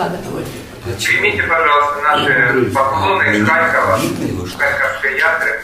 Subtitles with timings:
[0.00, 0.18] кадр.
[1.04, 3.98] Примите, пожалуйста, наши поклоны из Харькова,
[4.58, 5.62] Харьковской ятры.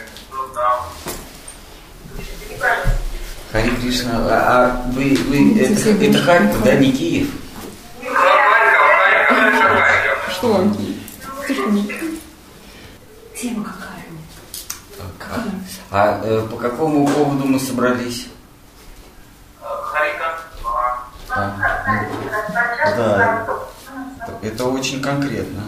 [3.53, 7.29] Хари Кришна, а, а вы, вы это, это Харьков, да, не Киев?
[8.03, 10.33] Харьков, Харьков.
[10.33, 10.97] Что вам Киев?
[13.41, 14.05] Тема какая?
[15.91, 18.29] А, а э, по какому поводу мы собрались?
[24.57, 25.65] Это очень конкретно.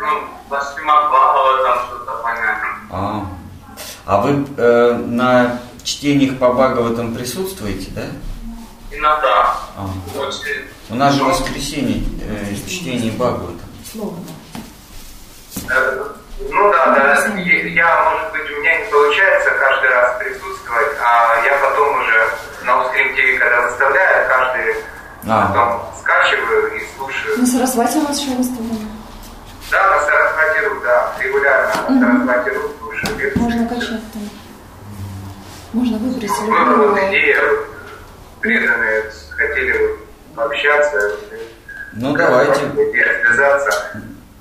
[0.00, 2.68] Ну, Басима Бахова там что-то понятно.
[2.90, 3.26] А,
[4.06, 8.04] а вы э, на чтениях по Бхагаватам присутствуете, да?
[8.90, 9.56] Иногда.
[9.76, 9.86] А.
[10.18, 10.64] Очень.
[10.88, 13.64] У нас же воскресенье э, чтение Бхагавата.
[13.92, 14.24] Словно.
[15.68, 16.04] Э,
[16.50, 17.36] Ну да, да.
[17.36, 22.30] Я, может быть, у меня не получается каждый раз присутствовать, а я потом уже
[22.64, 24.93] на Ускрим ТВ, когда выставляю, каждый
[25.26, 25.46] А.
[25.48, 27.38] потом скачиваю и слушаю.
[27.38, 28.88] На Сарасвати у нас еще выставлено.
[29.70, 33.18] Да, на Сарасвати.ру, да, регулярно на Сарасвати.ру слушаю.
[33.18, 33.40] лекции.
[33.40, 34.22] Можно качать там.
[35.72, 37.08] Можно выбрать Была вот любую.
[37.08, 37.66] идея, вот,
[38.40, 39.02] преданные
[39.36, 39.98] хотели
[40.36, 41.16] вот общаться.
[41.94, 43.92] Ну давайте, Идея связаться.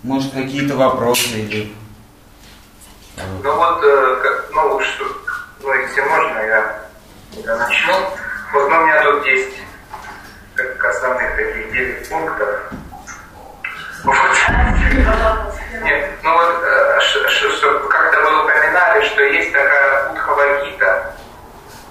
[0.03, 1.73] может какие-то вопросы или...
[3.43, 4.85] Ну вот, э, как- ну уж,
[5.61, 6.79] ну если можно, я,
[7.45, 7.93] я начну.
[8.53, 9.53] Вот ну, у меня тут есть
[10.55, 12.49] как основных таких 9 пунктов.
[14.03, 14.15] Вот.
[15.83, 21.13] Нет, ну вот, э, ш- что как-то вы упоминали, что есть такая Удхава Гита.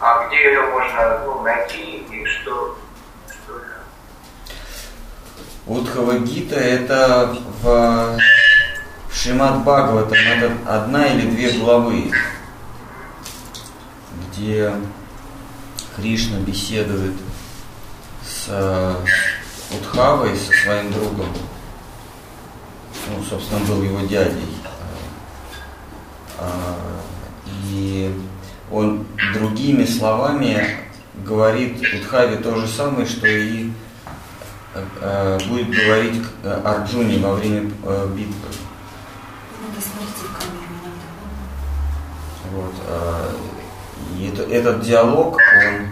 [0.01, 2.77] А где ее можно ну, найти и что,
[3.29, 3.83] что это?
[6.19, 8.19] Гита это в
[9.11, 12.13] Шримад Бхагаватам, это одна или две главы,
[14.31, 14.73] где
[15.97, 17.15] Кришна беседует
[18.45, 18.95] с э,
[19.75, 21.27] Удхавой, со своим другом.
[23.09, 24.47] Ну, собственно, был его дядей.
[26.39, 26.77] А,
[27.71, 28.15] И
[28.71, 30.77] он другими словами
[31.25, 33.71] говорит Удхаве то же самое, что и
[34.75, 37.71] э, будет говорить э, Арджуне во время
[38.15, 38.49] битвы.
[39.61, 40.91] Иногда.
[42.53, 42.75] Вот,
[44.19, 45.89] и это- этот диалог, он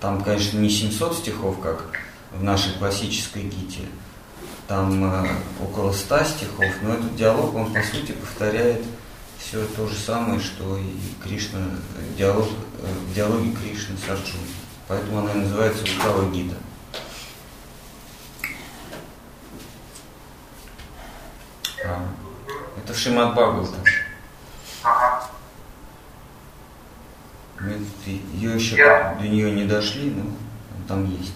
[0.00, 1.84] там, конечно, не 700 стихов, как
[2.32, 3.82] в нашей классической гите,
[4.68, 5.28] там э,
[5.62, 8.82] около 100 стихов, но этот диалог, он по сути повторяет
[9.38, 10.92] все то же самое, что и
[11.22, 12.48] Кришна, э, диалог,
[12.80, 14.46] э, диалоге Кришны с Арджуной.
[14.88, 16.56] Поэтому она и называется Устава Гита.
[21.84, 22.08] А,
[22.82, 23.76] Это Шимат Бхагавата.
[24.82, 25.30] Ага.
[27.55, 27.55] Мы
[28.06, 30.22] ее еще Я- до нее не дошли, но
[30.88, 31.34] там есть.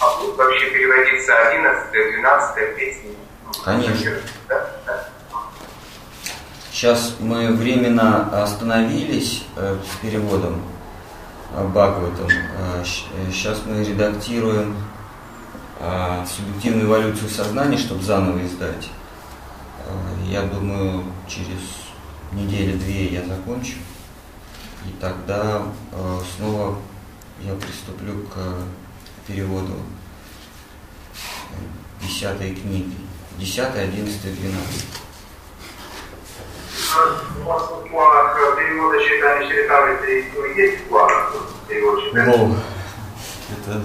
[0.00, 3.10] А будут вообще переводиться 11 12 песни?
[3.64, 4.10] Конечно.
[4.48, 4.70] Да?
[4.86, 5.08] Да.
[6.72, 10.62] Сейчас мы временно остановились э, с переводом
[11.54, 12.28] э, Бхагаватам.
[13.30, 14.74] Сейчас мы редактируем
[15.78, 18.88] э, субъективную эволюцию сознания, чтобы заново издать.
[19.86, 19.92] Э,
[20.26, 21.60] Я думаю, через
[22.32, 23.74] недели-две я закончу.
[24.86, 25.62] И тогда
[25.92, 26.78] э, снова
[27.40, 28.36] я приступлю к
[29.26, 29.74] переводу
[31.50, 32.96] э, десятой книги.
[33.38, 34.88] Десятой, одиннадцатой, двенадцатой.
[37.40, 41.34] У вас в э, перевода читания Чаритамриты ну, есть в планах
[41.68, 42.36] перевод читания?
[42.36, 42.56] Ну,
[43.50, 43.82] это,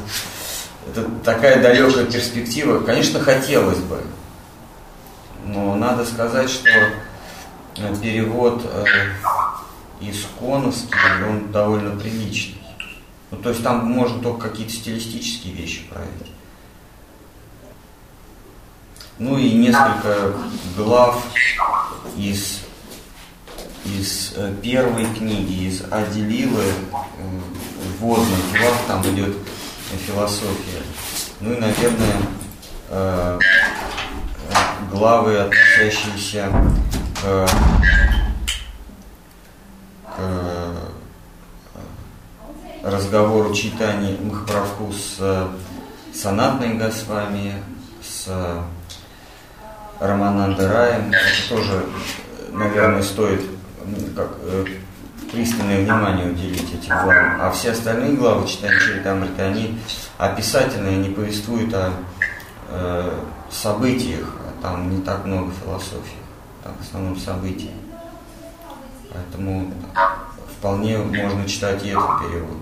[0.90, 2.80] это такая далекая перспектива.
[2.80, 4.02] Конечно, хотелось бы.
[5.46, 8.62] Но надо сказать, что э, перевод
[10.02, 10.97] э, из коновский,
[11.28, 12.62] он довольно приличный.
[13.31, 16.31] Ну, то есть там можно только какие-то стилистические вещи править.
[19.19, 20.33] Ну и несколько
[20.77, 21.25] глав
[22.16, 22.62] из,
[23.83, 27.30] из э, первой книги, из Аделилы, э,
[28.00, 29.36] вводных глав, там идет
[30.06, 30.83] философия.
[31.42, 32.18] Ну и, наверное,
[32.89, 33.39] э,
[34.92, 36.51] главы, относящиеся
[37.24, 37.48] к,
[42.84, 45.48] разговору читания Махапрабху с э,
[46.14, 47.54] Санатной Госвами,
[48.02, 48.30] с
[50.00, 51.12] Романанда Раем.
[51.12, 53.42] Это тоже, э, наверное, стоит
[53.84, 54.66] м, как, э,
[55.31, 57.42] пристальное внимание уделить этим главам.
[57.42, 59.80] А все остальные главы читания Чаритамриты, они
[60.18, 61.92] описательные, они повествуют о
[62.69, 63.19] э,
[63.50, 64.28] событиях,
[64.62, 66.22] там не так много философии,
[66.64, 67.72] там в основном события.
[69.18, 69.74] Поэтому
[70.60, 72.58] вполне можно читать и этот перевод.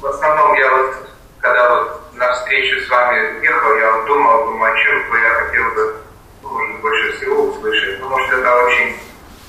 [0.00, 0.94] В основном я вот,
[1.40, 5.30] когда вот на встречу с вами ехал, я вот думал, думаю, о чем бы я
[5.30, 5.96] хотел бы,
[6.42, 8.96] ну, может, больше всего услышать, ну, потому что это очень,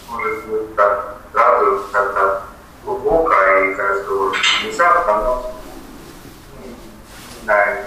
[0.10, 2.44] может быть, так, радует, как-то
[2.84, 5.56] глубоко и как-то вот внезапно, но,
[6.56, 7.86] ну, не знаю,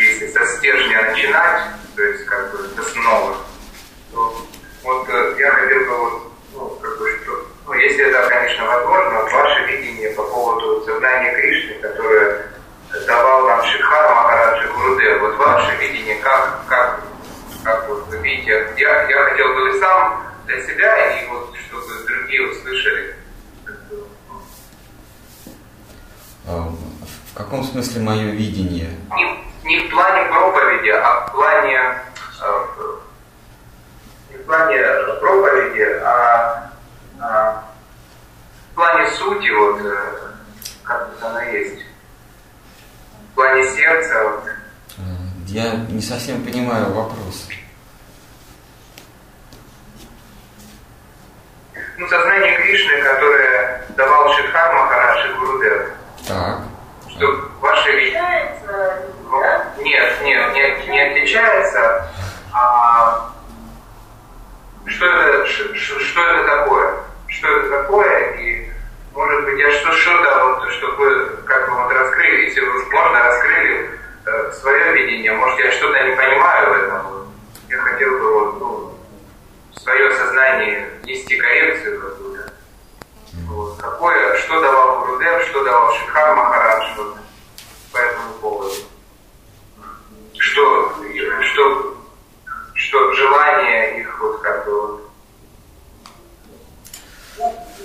[0.00, 1.62] если со стержня начинать,
[1.96, 3.34] то есть, как бы, с основы,
[4.12, 4.46] то
[4.82, 9.22] вот э, я хотел бы вот, ну, как бы, что, ну, если это, конечно, возможно,
[9.24, 12.46] ваше видение по поводу сознания Кришны, которое
[13.06, 17.00] давал нам Шикхар Махараджи Гурудев, вот ваше видение, как, как,
[17.64, 21.84] как вот вы видите, я, я хотел бы и сам для себя, и вот чтобы
[22.06, 23.14] другие услышали.
[26.44, 26.87] В
[27.38, 28.90] каком смысле мое видение?
[29.14, 31.78] Не, не в плане проповеди, а в плане
[32.42, 32.74] э,
[34.30, 34.82] не в плане
[35.20, 36.70] проповеди, а,
[37.20, 37.64] а
[38.72, 39.96] в плане сути, вот э,
[40.82, 41.84] как вот она есть.
[43.30, 44.44] В плане сердца, вот,
[44.98, 45.02] А,
[45.46, 47.46] Я не совсем понимаю вопрос.
[51.98, 55.90] ну, сознание Кришны, которое давал Шидхар Махарадж и Гурудев.
[56.26, 56.60] Так.
[57.18, 58.58] Видение...
[59.30, 62.08] Ну, Нет, нет, не, не отличается.
[62.52, 63.30] А
[64.86, 66.94] что это, ш- ш- что это такое?
[67.26, 68.30] Что это такое?
[68.38, 68.70] И,
[69.14, 73.22] может быть, я что- что-то, вот, чтобы вы как бы вот раскрыли, если вы можно,
[73.22, 73.90] раскрыли
[74.26, 75.32] э, свое видение.
[75.32, 77.32] Может, я что-то не понимаю в этом.
[77.68, 78.94] Я хотел бы вот, ну,
[79.74, 82.52] в свое сознание нести коррекцию какую-то.
[83.46, 83.67] Вот.
[83.80, 87.16] Какое, что давал Гурудев, что давал Шикхар Махарадж вот,
[87.92, 88.74] по этому поводу?
[90.36, 90.92] Что,
[91.42, 91.94] что,
[92.74, 95.10] что желание их вот как бы вот,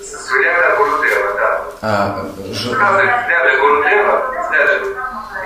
[0.02, 1.66] с взгляда Гурудева, да.
[1.82, 4.96] А, ж- взгляды Гурудева, взгляды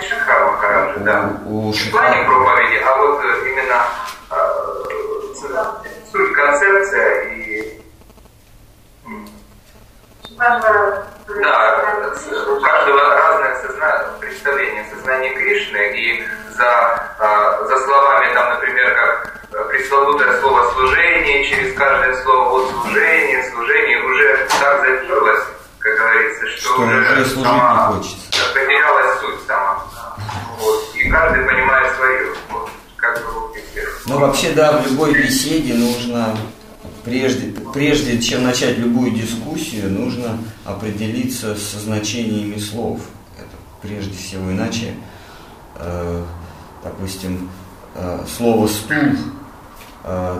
[0.02, 1.30] Шикхар Махараджа, да.
[1.46, 3.84] у, у в плане проповеди, а вот э, именно
[4.32, 7.82] э, суть, концепция и
[10.38, 11.04] да,
[12.48, 16.24] у каждого разное созна- представление сознания Кришны, и
[16.56, 16.69] за,
[17.19, 23.44] а, за словами, там, например, как э, пресловутое слово служение, через каждое слово вот служение,
[23.51, 25.44] служение уже так заперлось,
[25.80, 28.54] как говорится, что, Что уже служить не сама хочется.
[28.54, 29.84] потерялась суть сама.
[30.60, 30.95] Вот.
[30.95, 32.34] И каждый понимает свое.
[32.50, 32.69] Вот.
[32.98, 33.48] Как бы вот.
[34.06, 36.36] Ну, вообще, да, в любой беседе нужно,
[37.07, 43.00] прежде, прежде чем начать любую дискуссию, нужно определиться со значениями слов.
[43.38, 44.94] Это прежде всего, иначе,
[45.75, 46.24] э,
[46.83, 47.50] допустим,
[47.95, 49.15] э, слово «стул»
[50.04, 50.39] э,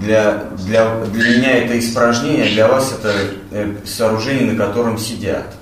[0.00, 3.12] для, для, для меня это испражнение, для вас это
[3.50, 5.56] э, сооружение, на котором сидят.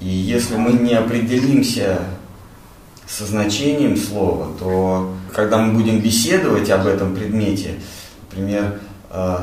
[0.00, 2.00] И если мы не определимся
[3.06, 7.74] со значением слова, то когда мы будем беседовать об этом предмете,
[8.36, 9.38] например, э,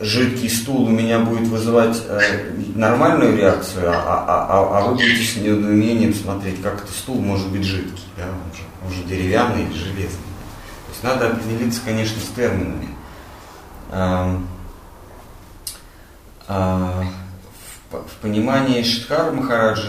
[0.00, 5.22] жидкий стул у меня будет вызывать э, нормальную реакцию, а, а- а- а вы будете
[5.24, 9.62] с недоумением смотреть, как это стул может быть жидкий, да, он же, он же деревянный
[9.64, 10.08] или железный.
[10.86, 12.88] То есть надо определиться, конечно, с терминами.
[13.90, 14.46] Ам,
[16.48, 17.04] а,
[17.88, 19.88] в, по- в понимании Шидхара Махараджа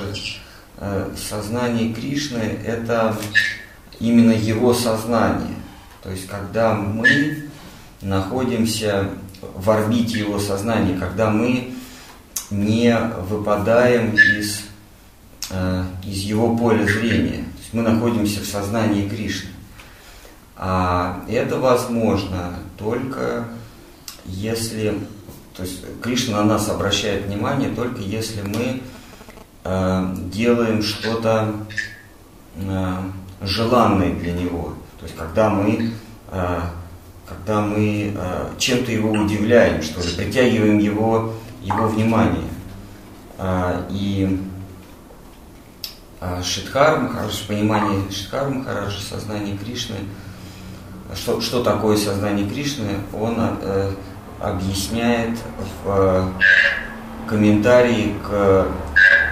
[0.80, 3.16] э, сознание Кришны– это
[4.00, 5.56] именно его сознание.
[6.04, 7.47] То есть, когда мы
[8.02, 9.10] находимся
[9.42, 11.74] в орбите его сознания, когда мы
[12.50, 12.98] не
[13.30, 14.62] выпадаем из,
[15.50, 17.44] э, из его поля зрения.
[17.44, 19.50] То есть мы находимся в сознании Кришны.
[20.56, 23.46] А это возможно только
[24.26, 25.00] если,
[25.56, 28.82] то есть Кришна на нас обращает внимание только если мы
[29.64, 31.54] э, делаем что-то
[32.56, 32.94] э,
[33.42, 34.74] желанное для него.
[35.00, 35.92] То есть когда мы,
[37.28, 42.48] когда мы э, чем-то его удивляем, что ли, притягиваем его, его внимание.
[43.38, 44.40] А, и
[46.20, 49.98] а, Шидхар Махарадж, понимание Шидхар Махараджа, сознание Кришны,
[51.14, 53.92] что, что такое сознание Кришны, он э,
[54.40, 55.38] объясняет
[55.84, 56.30] в э,
[57.28, 58.68] комментарии к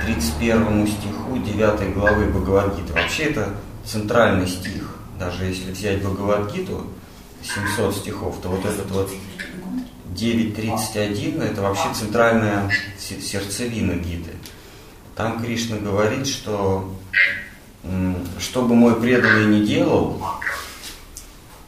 [0.05, 2.93] 31 стиху 9 главы Бхагавадгиты.
[2.93, 3.49] Вообще это
[3.83, 4.97] центральный стих.
[5.17, 6.87] Даже если взять Бхагавадгиту,
[7.53, 9.09] 700 стихов, то вот этот вот
[10.15, 14.31] 9.31 это вообще центральная се- сердцевина гиды.
[15.15, 16.91] Там Кришна говорит, что
[18.39, 20.21] что бы мой преданный не делал,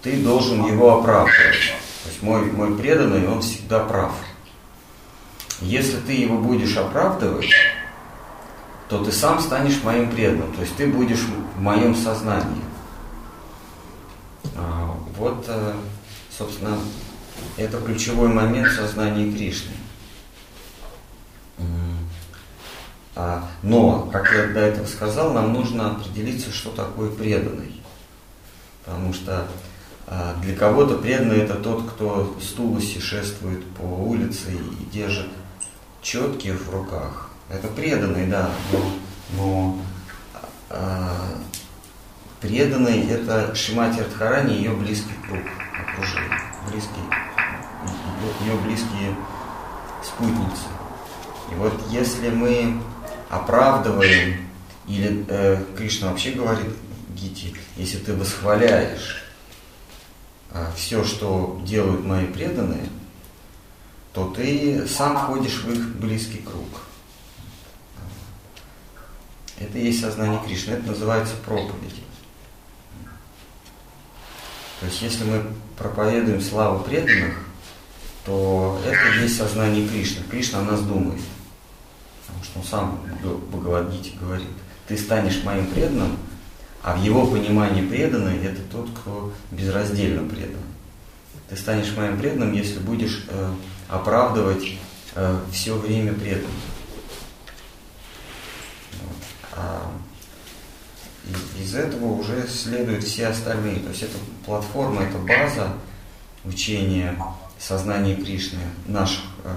[0.01, 1.73] ты должен его оправдывать.
[2.03, 4.13] То есть мой, мой преданный, он всегда прав.
[5.61, 7.49] Если ты его будешь оправдывать,
[8.89, 11.19] то ты сам станешь моим преданным, то есть ты будешь
[11.55, 12.61] в моем сознании.
[15.17, 15.73] Вот, э,
[16.29, 16.77] собственно,
[17.57, 19.73] это ключевой момент сознания Кришны.
[23.19, 27.81] А, но, как я до этого сказал, нам нужно определиться, что такое преданный.
[28.85, 29.47] Потому что
[30.05, 35.29] а, для кого-то преданный это тот, кто с тулуси шествует по улице и держит
[36.03, 37.31] четкие в руках.
[37.49, 38.91] Это преданный, да, но,
[39.35, 39.79] но
[40.69, 41.15] а,
[42.41, 45.41] преданный это Шимати Радхарани и ее близкий круг
[45.79, 47.01] окружения, близкий,
[48.41, 49.15] ее близкие
[50.03, 50.67] спутницы.
[51.51, 52.81] И вот если мы
[53.29, 54.47] оправдываем,
[54.87, 56.71] или э, Кришна вообще говорит
[57.09, 59.23] Гити, если ты восхваляешь
[60.51, 62.89] э, все, что делают мои преданные,
[64.13, 66.81] то ты сам входишь в их близкий круг.
[69.59, 72.06] Это и есть сознание Кришны, это называется проповеди.
[74.79, 75.43] То есть если мы
[75.77, 77.39] проповедуем славу преданных,
[78.25, 80.23] то это есть сознание Кришны.
[80.29, 81.19] Кришна о нас думает.
[82.25, 84.47] Потому что он сам в Бхагавадгите говорит,
[84.87, 86.17] ты станешь моим преданным,
[86.83, 90.61] а в его понимании преданный это тот, кто безраздельно предан.
[91.49, 93.53] Ты станешь моим преданным, если будешь э,
[93.87, 94.73] оправдывать
[95.15, 96.51] э, все время преданным.
[99.01, 99.17] Вот.
[99.53, 99.91] А
[101.59, 103.79] из, этого уже следуют все остальные.
[103.79, 105.73] То есть это платформа, это база
[106.45, 107.17] учения
[107.59, 109.49] сознания Кришны, наших, э,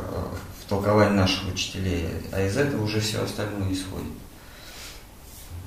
[0.68, 4.12] толкование наших учителей, а из этого уже все остальное исходит.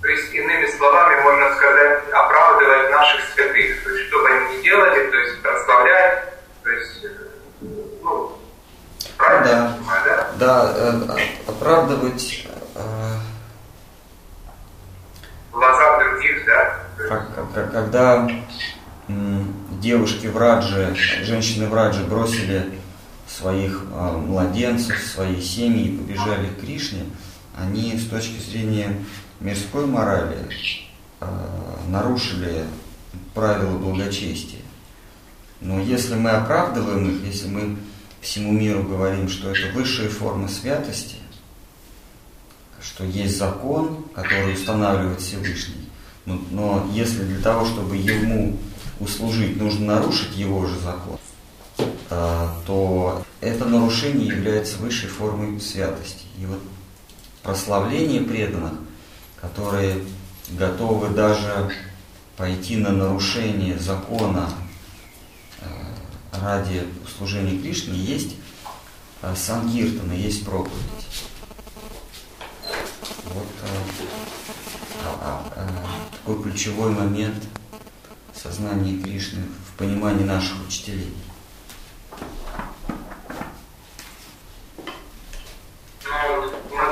[0.02, 3.84] То есть, иными словами, можно сказать, оправдывать наших святых.
[3.84, 6.24] То есть, что бы они ни делали, то есть, прославлять,
[6.62, 7.06] то есть,
[8.02, 8.38] ну,
[9.18, 10.32] правильно да, понимаю, да?
[10.40, 12.46] Да, э, оправдывать
[12.76, 13.18] э,
[15.54, 15.60] в
[17.08, 18.30] Как, когда
[19.82, 22.72] девушки в Радже, женщины в Радже бросили
[23.28, 27.04] своих э, младенцев, свои семьи и побежали к Кришне,
[27.56, 28.96] они с точки зрения
[29.40, 30.38] мирской морали
[31.20, 31.26] э,
[31.88, 32.64] нарушили
[33.34, 34.62] правила благочестия.
[35.62, 37.78] Но если мы оправдываем их, если мы
[38.22, 41.18] всему миру говорим, что это высшая форма святости,
[42.82, 45.83] что есть закон, который устанавливает Всевышний,
[46.26, 48.58] но, но если для того, чтобы ему
[49.00, 51.20] услужить, нужно нарушить его же закон,
[52.10, 56.26] а, то это нарушение является высшей формой святости.
[56.40, 56.60] И вот
[57.42, 58.74] прославление преданных,
[59.42, 60.04] которые
[60.52, 61.74] готовы даже
[62.38, 64.50] пойти на нарушение закона
[65.62, 66.84] а, ради
[67.18, 68.36] служения Кришне, есть
[69.22, 70.72] а, Сангиртана, есть проповедь.
[73.26, 73.48] Вот
[76.26, 77.44] такой ключевой момент
[78.34, 81.14] сознания Кришны в понимании наших учителей.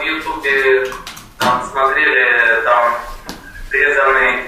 [0.04, 0.92] Ютубе
[1.38, 2.96] там смотрели, там
[3.72, 4.44] резанный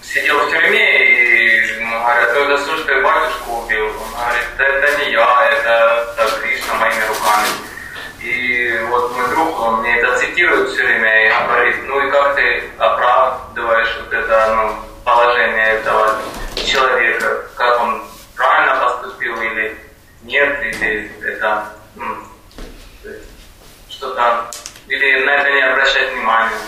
[0.00, 3.86] сидел в тюрьме и ему говорят, ну это слушай, батюшку убил.
[3.86, 7.63] Он говорит, да это не я, это, это Кришна моими руками.
[8.24, 12.34] И вот мой друг, он мне это цитирует все время и говорит, ну и как
[12.34, 16.16] ты оправдываешь вот это ну, положение этого
[16.54, 18.02] человека, как он
[18.34, 19.76] правильно поступил или
[20.22, 22.16] нет, или это ну,
[23.90, 24.50] что-то
[24.88, 26.58] или на это не обращать внимания?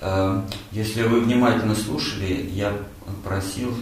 [0.00, 0.40] Э,
[0.72, 2.72] если вы внимательно слушали, я
[3.22, 3.76] просил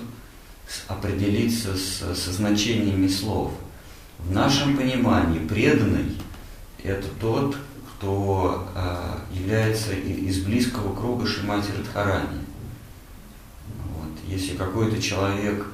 [0.88, 3.52] определиться с, со значениями слов.
[4.18, 6.20] В нашем понимании преданный–
[6.84, 7.56] это тот,
[7.96, 12.44] кто э, является из близкого круга Шимати Радхарани.
[13.96, 14.12] Вот.
[14.28, 15.66] Если какой-то человек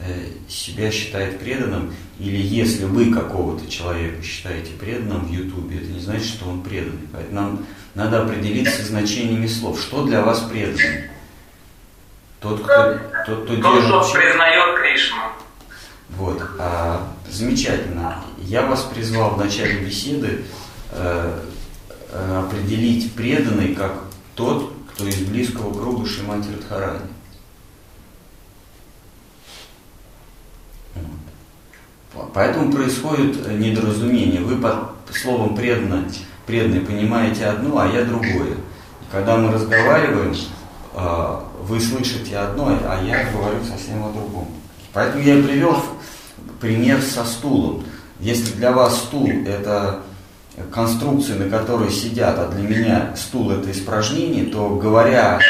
[0.00, 5.98] Э, себя считает преданным, или если вы какого-то человека считаете преданным в Ютубе, это не
[5.98, 7.08] значит, что он преданный.
[7.12, 9.80] Поэтому нам надо определиться значениями слов.
[9.80, 11.10] Что для вас преданный?
[12.40, 12.92] Тот, кто,
[13.26, 13.88] тот, кто Тот, держит...
[13.88, 15.22] кто признает Кришну.
[16.10, 16.42] Вот.
[16.60, 18.24] А, замечательно.
[18.38, 20.44] Я вас призвал в начале беседы
[20.92, 21.40] э,
[22.10, 24.04] э, определить преданный как
[24.34, 27.00] тот, кто из близкого круга Шимати Радхарани.
[32.34, 34.40] Поэтому происходит недоразумение.
[34.40, 38.52] Вы под словом преданный понимаете одно, а я другое.
[38.52, 40.34] И когда мы разговариваем,
[40.94, 44.48] а, вы слышите одно, а я говорю совсем о другом.
[44.92, 45.76] Поэтому я привел
[46.60, 47.84] пример со стулом.
[48.20, 50.00] Если для вас стул это
[50.72, 55.40] конструкции, на которой сидят, а для меня стул это испражнение, то говоря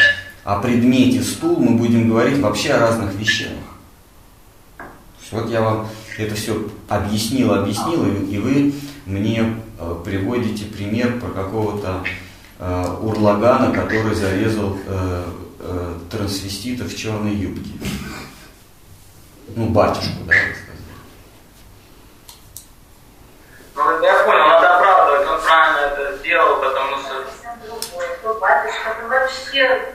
[0.45, 3.53] о предмете стул, мы будем говорить вообще о разных вещах.
[5.31, 8.75] Вот я вам это все объяснил, объяснил, и вы
[9.05, 12.03] мне э, приводите пример про какого-то
[12.59, 15.25] э, урлагана, который зарезал э,
[16.11, 17.71] трансвестита в черной юбке.
[19.55, 20.35] Ну, батюшку, да,
[29.09, 29.95] вообще...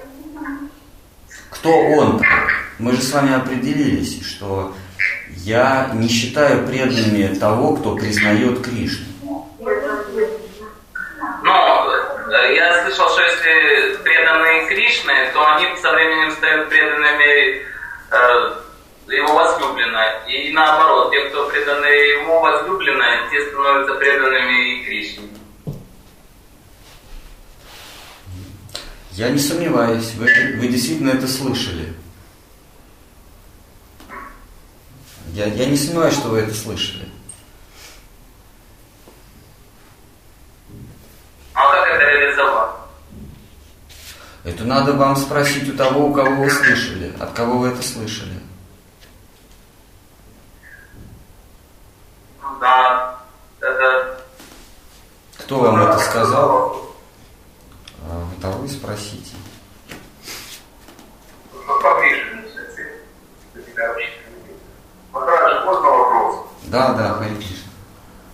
[1.49, 2.21] Кто он?
[2.79, 4.73] Мы же с вами определились, что
[5.37, 9.05] я не считаю преданными того, кто признает Кришну.
[11.43, 11.51] Ну,
[12.53, 17.61] я слышал, что если преданные Кришны, то они со временем стают преданными
[18.11, 18.53] э,
[19.07, 20.07] его возлюбленной.
[20.27, 25.23] И наоборот, те, кто преданы ему возлюбленной, те становятся преданными и Кришне.
[29.13, 30.25] Я не сомневаюсь, вы,
[30.57, 31.93] вы действительно это слышали.
[35.33, 37.07] Я, я не сомневаюсь, что вы это слышали.
[41.53, 42.71] А как это реализовать?
[44.43, 48.39] Это надо вам спросить у того, у кого вы слышали, от кого вы это слышали.
[52.41, 53.19] Ну да,
[53.59, 54.19] это...
[55.37, 56.92] Кто вам это сказал?
[58.41, 59.35] Того и спросите.
[61.53, 61.79] Ну,
[65.91, 66.45] вопрос?
[66.65, 67.69] Да, да, Хари Кришна.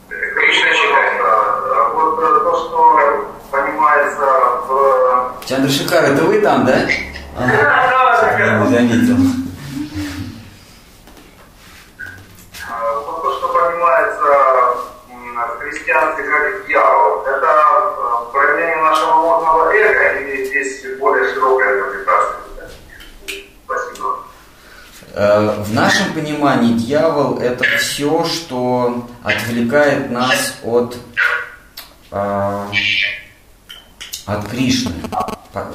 [0.09, 1.21] Кришна читает.
[1.93, 4.25] Вот э, то, что понимается
[4.67, 5.45] в...
[5.45, 6.81] Чандрашикар, это вы там, да?
[7.37, 9.48] Да, Я не заметил.
[27.99, 30.97] Все, что отвлекает нас от,
[32.11, 32.65] э,
[34.25, 34.93] от Кришны.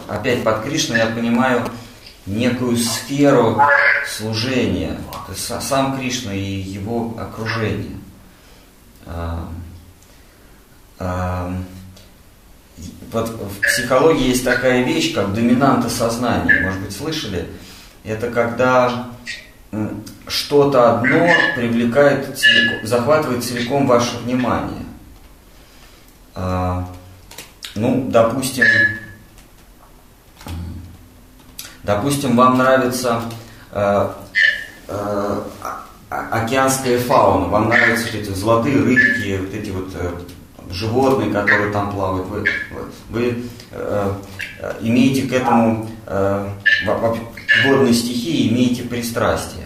[0.08, 1.68] Опять под Кришной я понимаю
[2.24, 3.60] некую сферу
[4.08, 4.96] служения.
[5.26, 7.98] То есть са- сам Кришна и его окружение.
[9.04, 9.46] А,
[10.98, 11.54] а,
[13.12, 16.62] Вот в психологии есть такая вещь, как доминанта сознания.
[16.62, 17.48] Может быть, слышали?
[18.02, 19.08] Это когда
[20.26, 24.84] что-то одно привлекает, целиком- захватывает целиком ваше внимание.
[26.34, 26.88] А,
[27.76, 28.64] Ну, допустим,
[31.82, 33.22] допустим, вам нравится
[33.72, 34.08] э,
[34.88, 35.44] а-
[36.30, 40.10] океанская фауна, вам нравятся вот эти золотые рыбки, вот эти вот э,
[40.70, 42.44] животные, которые там плавают, вы,
[43.10, 44.12] вы- э,
[44.82, 46.48] имеете к этому э,
[46.86, 47.18] во- к
[47.66, 49.63] водной стихии имеете пристрастие.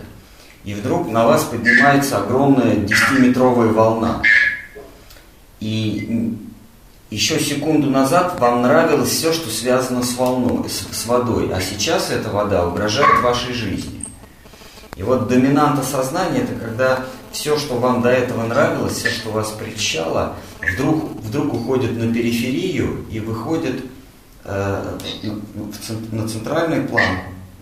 [0.65, 4.23] И вдруг на вас поднимается огромная 10-метровая волна.
[5.61, 6.37] И
[7.11, 12.29] еще секунду назад вам нравилось все, что связано с волной, с, водой, а сейчас эта
[12.29, 14.05] вода угрожает вашей жизни.
[14.97, 19.51] И вот доминанта сознания это когда все, что вам до этого нравилось, все, что вас
[19.53, 23.85] прельщало, вдруг, вдруг уходит на периферию и выходит
[24.45, 24.99] э,
[26.13, 27.21] на центральный план,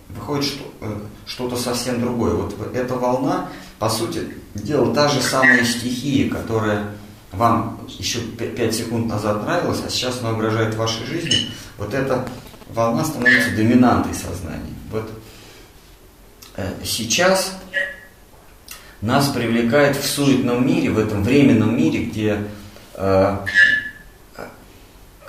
[0.09, 2.35] выходит что, э, что-то совсем другое.
[2.35, 6.87] Вот эта волна, по сути дела, та же самая стихия, которая
[7.33, 12.27] вам еще 5 секунд назад нравилась, а сейчас она угрожает вашей жизни, вот эта
[12.69, 14.75] волна становится доминантой сознания.
[14.91, 15.11] Вот
[16.57, 17.53] э, сейчас
[19.01, 22.43] нас привлекает в суетном мире, в этом временном мире, где
[22.95, 23.37] э,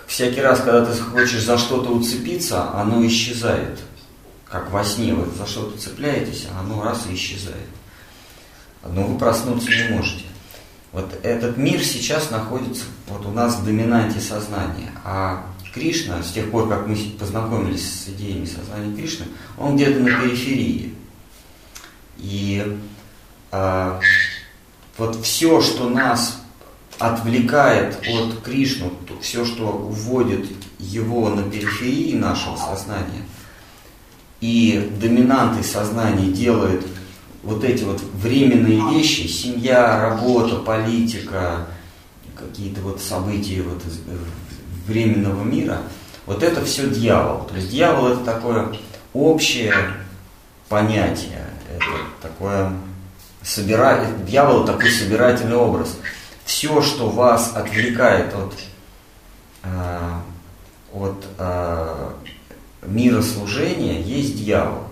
[0.06, 3.80] всякий раз, когда ты хочешь за что-то уцепиться, оно исчезает.
[4.50, 7.68] Как во сне, вы за что-то цепляетесь, а оно раз и исчезает.
[8.84, 10.24] Но вы проснуться не можете.
[10.94, 14.92] Вот этот мир сейчас находится вот у нас в доминанте сознания.
[15.04, 19.26] А Кришна, с тех пор, как мы познакомились с идеями сознания Кришны,
[19.58, 20.96] он где-то на периферии.
[22.18, 22.80] И
[23.52, 24.00] а,
[24.98, 26.42] вот все, что нас
[26.98, 30.48] отвлекает от Кришну, все, что уводит
[30.80, 33.24] его на периферии нашего сознания,
[34.42, 36.86] и доминантой сознания делает
[37.44, 41.68] вот эти вот временные вещи, семья, работа, политика,
[42.36, 44.18] какие-то вот события вот э,
[44.86, 45.82] временного мира,
[46.26, 47.46] вот это все дьявол.
[47.46, 48.76] То есть дьявол это такое
[49.14, 49.74] общее
[50.70, 51.86] понятие, это
[52.22, 52.74] такое
[53.42, 54.06] собира...
[54.28, 55.98] дьявол такой собирательный образ.
[56.46, 58.54] все, что вас отвлекает от,
[59.64, 60.12] э,
[60.94, 62.12] от э,
[62.88, 64.84] мира служения, есть дьявол.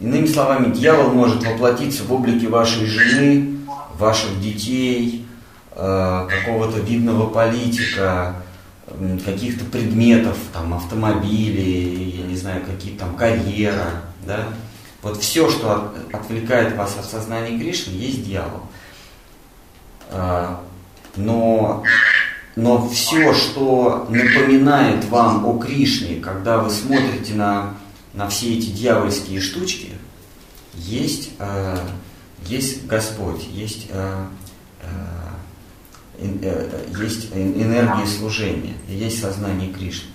[0.00, 3.58] Иными словами, дьявол может воплотиться в облике вашей жены,
[3.98, 5.26] ваших детей,
[5.72, 8.36] э, какого-то видного политика,
[9.24, 14.44] каких-то предметов, там, автомобили, я не знаю, какие там карьера, да.
[15.02, 18.62] Вот все, что отвлекает вас от сознания Кришны, есть дьявол.
[20.10, 20.62] А,
[21.16, 21.84] но,
[22.56, 27.74] но все, что напоминает вам о Кришне, когда вы смотрите на,
[28.14, 29.92] на все эти дьявольские штучки,
[30.74, 31.78] есть, э,
[32.46, 34.26] есть Господь, есть, э,
[36.18, 40.08] э, есть энергия служения, есть сознание Кришны.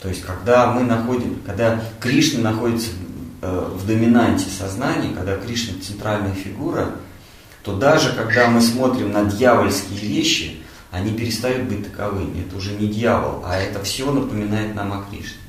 [0.00, 2.90] То есть, когда мы находим, когда Кришна находится
[3.40, 6.90] в доминанте сознания, когда Кришна центральная фигура–
[7.62, 10.56] то даже когда мы смотрим на дьявольские вещи,
[10.92, 12.44] они перестают быть таковыми.
[12.46, 15.40] Это уже не дьявол, а это все напоминает нам о Кришне.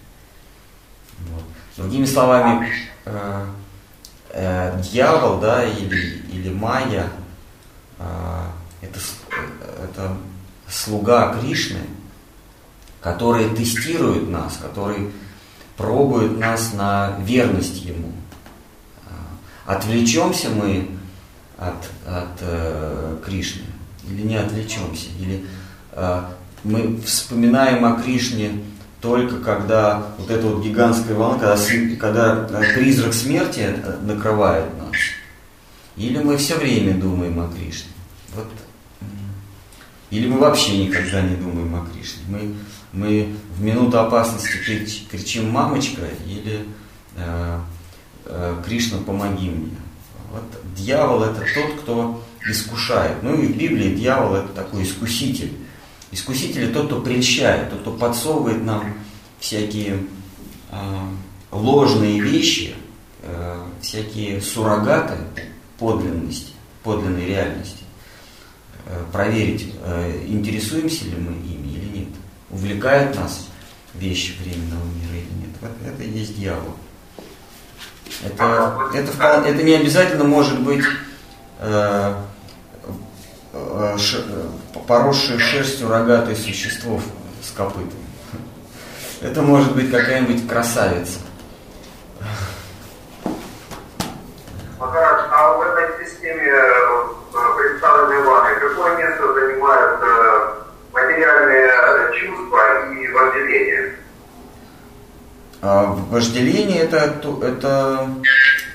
[1.19, 1.43] Вот.
[1.75, 2.69] Другими словами,
[3.06, 3.45] э,
[4.29, 7.10] э, дьявол, да, или, или майя,
[7.99, 8.45] э,
[8.82, 8.99] это,
[9.84, 10.17] это
[10.69, 11.82] слуга Кришны,
[13.01, 15.12] который тестирует нас, который
[15.75, 18.13] пробует нас на верность ему.
[19.08, 19.10] Э,
[19.65, 20.89] отвлечемся мы
[21.58, 23.72] от, от э, Кришны,
[24.13, 25.45] или не отвлечемся, или
[25.91, 26.21] э,
[26.63, 28.62] мы вспоминаем о Кришне
[29.02, 31.58] только когда вот эта вот гигантская волна, когда,
[31.99, 34.95] когда призрак смерти э, накрывает нас,
[35.97, 37.91] или мы все время думаем о Кришне.
[38.36, 38.47] Вот.
[40.10, 42.23] Или мы вообще никогда не думаем о Кришне.
[42.28, 42.56] Мы,
[42.93, 44.58] мы в минуту опасности
[45.12, 46.65] кричим «мамочка» или
[47.17, 47.60] э,
[48.26, 49.76] э, «Кришна, помоги мне».
[50.32, 50.43] Вот
[50.76, 53.21] дьявол это тот, кто искушает.
[53.21, 55.53] Ну и в Библии дьявол это такой искуситель.
[56.12, 58.93] Искуситель это тот, кто прельщает, тот, кто подсовывает нам
[59.39, 59.99] всякие
[60.71, 60.75] э,
[61.51, 62.75] ложные вещи,
[63.21, 65.15] э, всякие суррогаты
[65.77, 66.53] подлинности,
[66.84, 67.84] подлинной реальности.
[68.86, 72.10] Э, проверить, э, интересуемся ли мы ими или нет.
[72.49, 73.47] Увлекают нас
[73.93, 75.56] вещи временного мира или нет.
[75.62, 76.75] Вот это и есть дьявол.
[78.23, 80.84] Это, это, это не обязательно может быть
[81.60, 82.23] э,
[84.87, 86.99] поросшее шерстью рогатое существо
[87.41, 87.91] с копытами.
[89.21, 91.19] Это может быть какая-нибудь красавица.
[94.79, 97.05] Махарадж, а в этой системе э,
[97.57, 100.53] представленной вами какое место занимают э,
[100.91, 103.95] материальные чувства и вожделение?
[105.61, 107.13] А, вожделение это,
[107.43, 108.09] это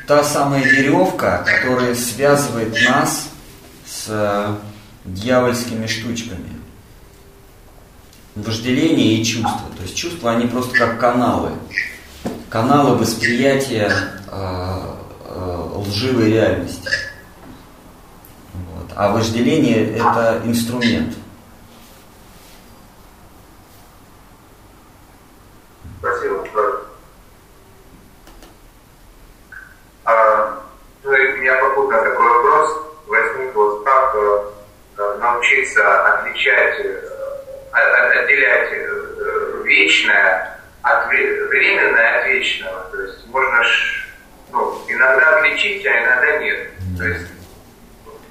[0.06, 3.28] та самая веревка, которая связывает нас
[4.08, 4.54] э,
[5.04, 6.50] дьявольскими штучками.
[8.34, 9.68] Вожделение и чувства.
[9.76, 11.50] То есть чувства, они просто как каналы.
[12.48, 13.90] Каналы восприятия
[14.30, 14.94] э,
[15.26, 16.88] э, лживой реальности.
[18.54, 18.90] Вот.
[18.94, 21.14] А вожделение это инструмент.
[25.98, 26.44] Спасибо.
[30.04, 30.62] А,
[31.02, 32.87] ну у меня попутно такой вопрос
[34.08, 37.00] как э, научиться отличать, э,
[37.72, 42.88] отделять э, вечное от временное от вечного.
[42.90, 44.06] То есть можно ж,
[44.52, 46.70] ну, иногда отличить, а иногда нет.
[46.96, 47.26] То есть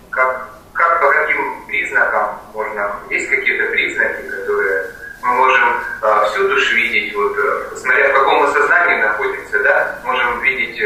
[0.09, 4.85] как, как по каким признакам можно, есть какие-то признаки, которые
[5.21, 7.35] мы можем а, всю душу видеть, вот,
[7.75, 10.81] смотря в каком мы сознании находимся, да, можем видеть,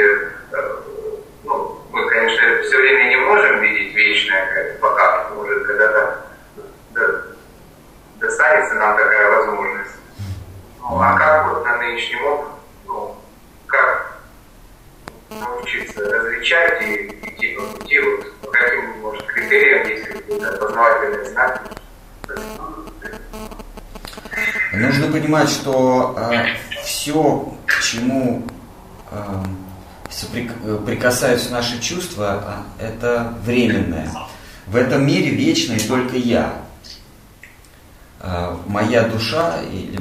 [0.51, 0.83] а,
[1.43, 6.25] ну, мы, конечно, все время не можем видеть вечное, пока, может, когда-то
[6.91, 7.21] да,
[8.19, 9.95] достанется нам такая возможность.
[10.79, 12.51] Ну, а как вот на нынешнем опыте,
[12.85, 13.15] ну,
[13.67, 14.19] как
[15.29, 21.59] научиться различать и идти по пути, вот, по каким, может, критериям есть какие-то познавательные знаки?
[24.73, 28.47] Нужно понимать, что э, все, к чему
[29.11, 29.43] э,
[30.11, 30.51] соприк,
[30.85, 34.11] прикасаются наши чувства, э, это временное.
[34.67, 36.53] В этом мире вечное только я.
[38.19, 39.99] Э, моя душа или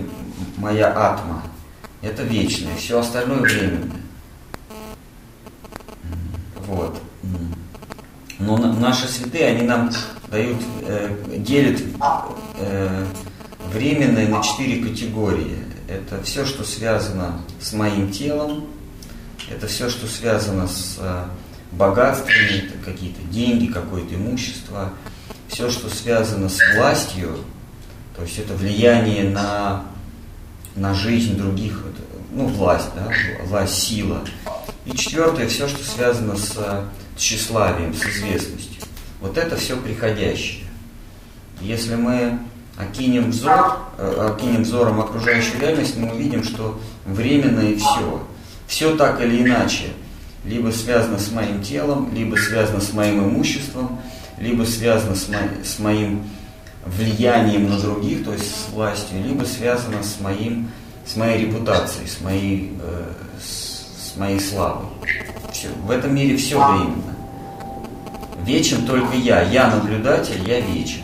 [0.56, 1.42] моя атма–
[2.02, 4.00] это вечное, все остальное временное.
[6.66, 7.00] Вот.
[8.38, 9.90] Но наши святые, они нам
[10.30, 11.80] дают, э, делят
[12.58, 13.04] э,
[13.72, 15.58] временное на четыре категории.
[15.88, 18.66] Это все, что связано с моим телом,
[19.50, 21.24] это все, что связано с э,
[21.72, 24.92] богатствами, это какие-то деньги, какое-то имущество,
[25.48, 27.36] все, что связано с властью,
[28.16, 29.84] то есть это влияние на,
[30.76, 31.82] на жизнь других,
[32.30, 33.12] ну, власть, да,
[33.44, 34.22] власть, сила.
[34.86, 36.84] И четвертое, все, что связано с
[37.16, 38.82] тщеславием, с известностью.
[39.20, 40.66] Вот это все приходящее.
[41.60, 42.38] Если мы
[42.78, 48.22] окинем взор, э, окинем взором окружающую реальность, мы увидим, что временное все.
[48.70, 49.86] Все так или иначе
[50.44, 53.98] либо связано с моим телом, либо связано с моим имуществом,
[54.38, 56.22] либо связано с, мо с моим
[56.86, 60.70] влиянием на других, то есть с властью, либо связано с, моим,
[61.04, 64.86] с моей репутацией, с моей, э, с, с моей славой.
[65.52, 65.66] Все.
[65.84, 67.16] В этом мире все временно.
[68.44, 69.42] Вечен только я.
[69.42, 71.02] Я наблюдатель, я вечен.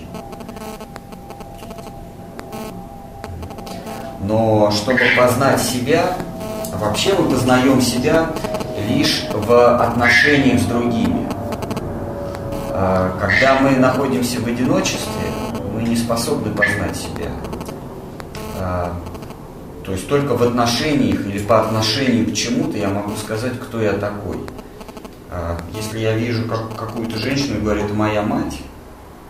[4.22, 6.16] Но чтобы познать себя,
[6.78, 8.30] вообще мы познаем себя
[8.88, 11.26] лишь в отношениях с другими.
[12.70, 15.30] А, когда мы находимся в одиночестве,
[15.74, 17.30] мы не способны познать себя.
[18.58, 18.92] А,
[19.84, 23.92] то есть только в отношениях или по отношению к чему-то я могу сказать, кто я
[23.92, 24.38] такой.
[25.30, 28.60] А, если я вижу как, какую-то женщину и говорю, это моя мать,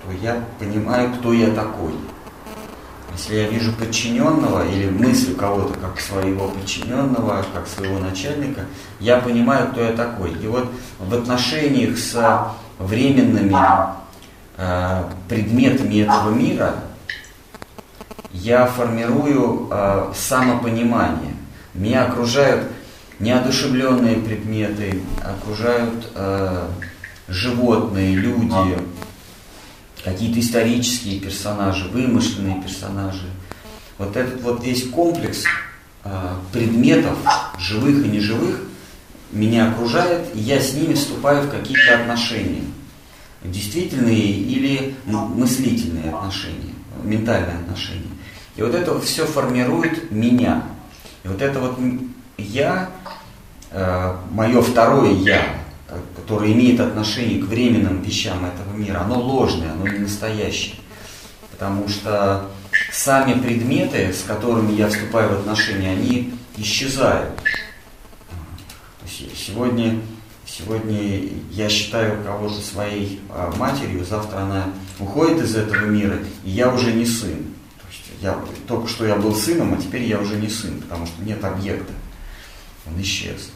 [0.04, 1.92] то я понимаю, кто я такой.
[3.16, 8.66] Если я вижу подчиненного или мысль кого-то как своего подчиненного, как своего начальника,
[9.00, 10.32] я понимаю, кто я такой.
[10.32, 13.56] И вот в отношениях с временными
[14.58, 16.74] э, предметами этого мира
[18.32, 21.34] я формирую э, самопонимание.
[21.72, 22.70] Меня окружают
[23.18, 26.68] неодушевленные предметы, окружают э,
[27.28, 28.76] животные, люди,
[30.06, 33.26] какие-то исторические персонажи, вымышленные персонажи.
[33.98, 35.42] Вот этот вот весь комплекс
[36.04, 37.18] э, предметов,
[37.58, 38.60] живых и неживых,
[39.32, 42.62] меня окружает, и я с ними вступаю в какие-то отношения.
[43.42, 48.12] Действительные или мыслительные отношения, ментальные отношения.
[48.54, 50.62] И вот это все формирует меня.
[51.24, 51.78] И вот это вот
[52.38, 52.90] я,
[53.72, 55.42] э, мое второе я,
[55.88, 60.76] которое имеет отношение к временным вещам этого мира, оно ложное, оно не настоящее.
[61.52, 62.50] Потому что
[62.92, 67.30] сами предметы, с которыми я вступаю в отношения, они исчезают.
[69.06, 70.00] Сегодня,
[70.44, 74.66] сегодня я считаю кого-то своей а, матерью, завтра она
[74.98, 77.36] уходит из этого мира, и я уже не сын.
[77.78, 81.06] То есть я, только что я был сыном, а теперь я уже не сын, потому
[81.06, 81.92] что нет объекта.
[82.86, 83.50] Он исчез.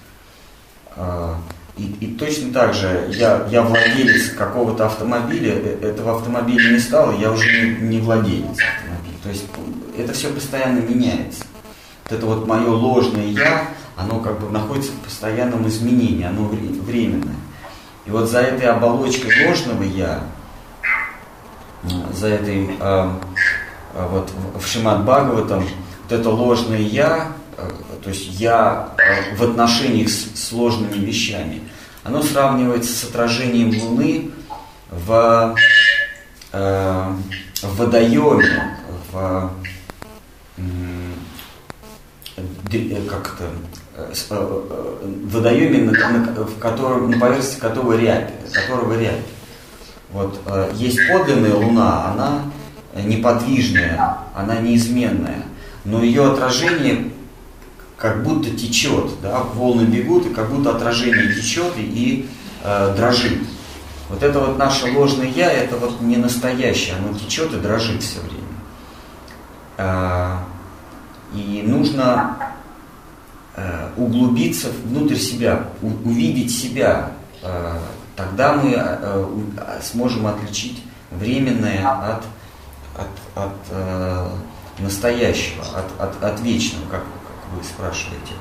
[1.80, 7.18] И, и точно так же я, я владелец какого-то автомобиля, э, этого автомобиля не стало,
[7.18, 9.16] я уже не, не владелец автомобиля.
[9.22, 9.44] То есть
[9.96, 11.44] это все постоянно меняется.
[12.04, 17.36] Вот это вот мое ложное я, оно как бы находится в постоянном изменении, оно временное.
[18.04, 20.24] И вот за этой оболочкой ложного я,
[22.12, 23.08] за этой, э,
[23.94, 25.64] вот в Шимат Бхагаватам,
[26.02, 27.39] вот это ложное я, э,
[28.02, 31.62] то есть я э, в отношениях с сложными вещами,
[32.02, 34.30] оно сравнивается с отражением Луны
[34.90, 35.54] в,
[36.52, 37.12] э,
[37.62, 38.78] в водоеме,
[39.12, 39.52] в
[40.56, 40.62] э,
[43.08, 43.44] как то
[43.96, 44.60] э, э,
[45.26, 49.26] водоеме, на, на, в котором, на поверхности которого рябь, которого рябь.
[50.10, 50.40] Вот,
[50.74, 52.42] есть подлинная Луна, она
[53.00, 55.44] неподвижная, она неизменная,
[55.84, 57.12] но ее отражение
[58.00, 62.28] как будто течет, да, волны бегут, и как будто отражение течет и, и
[62.64, 63.38] э, дрожит.
[64.08, 68.20] Вот это вот наше ложное я, это вот не настоящее, оно течет и дрожит все
[68.20, 68.40] время.
[69.76, 70.38] Э,
[71.34, 72.54] и нужно
[73.54, 77.12] э, углубиться внутрь себя, у, увидеть себя.
[77.42, 77.76] Э,
[78.16, 79.26] тогда мы э,
[79.82, 82.24] сможем отличить временное от,
[82.96, 84.28] от, от э,
[84.78, 87.02] настоящего, от, от, от вечного, как
[87.56, 88.32] вы спрашиваете.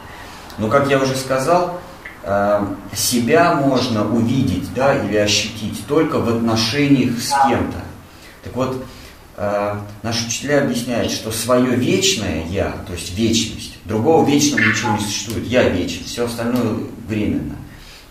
[0.58, 1.80] Но, как я уже сказал,
[2.24, 7.82] э, себя можно увидеть да, или ощутить только в отношениях с кем-то.
[8.44, 8.84] Так вот,
[9.38, 15.00] э, наши учителя объясняют, что свое вечное я, то есть вечность, другого вечного ничего не
[15.00, 17.56] существует, я вечен, все остальное временно.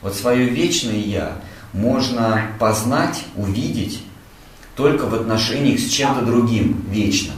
[0.01, 1.33] Вот свое вечное я
[1.73, 4.03] можно познать, увидеть
[4.75, 7.35] только в отношениях с чем-то другим, вечным.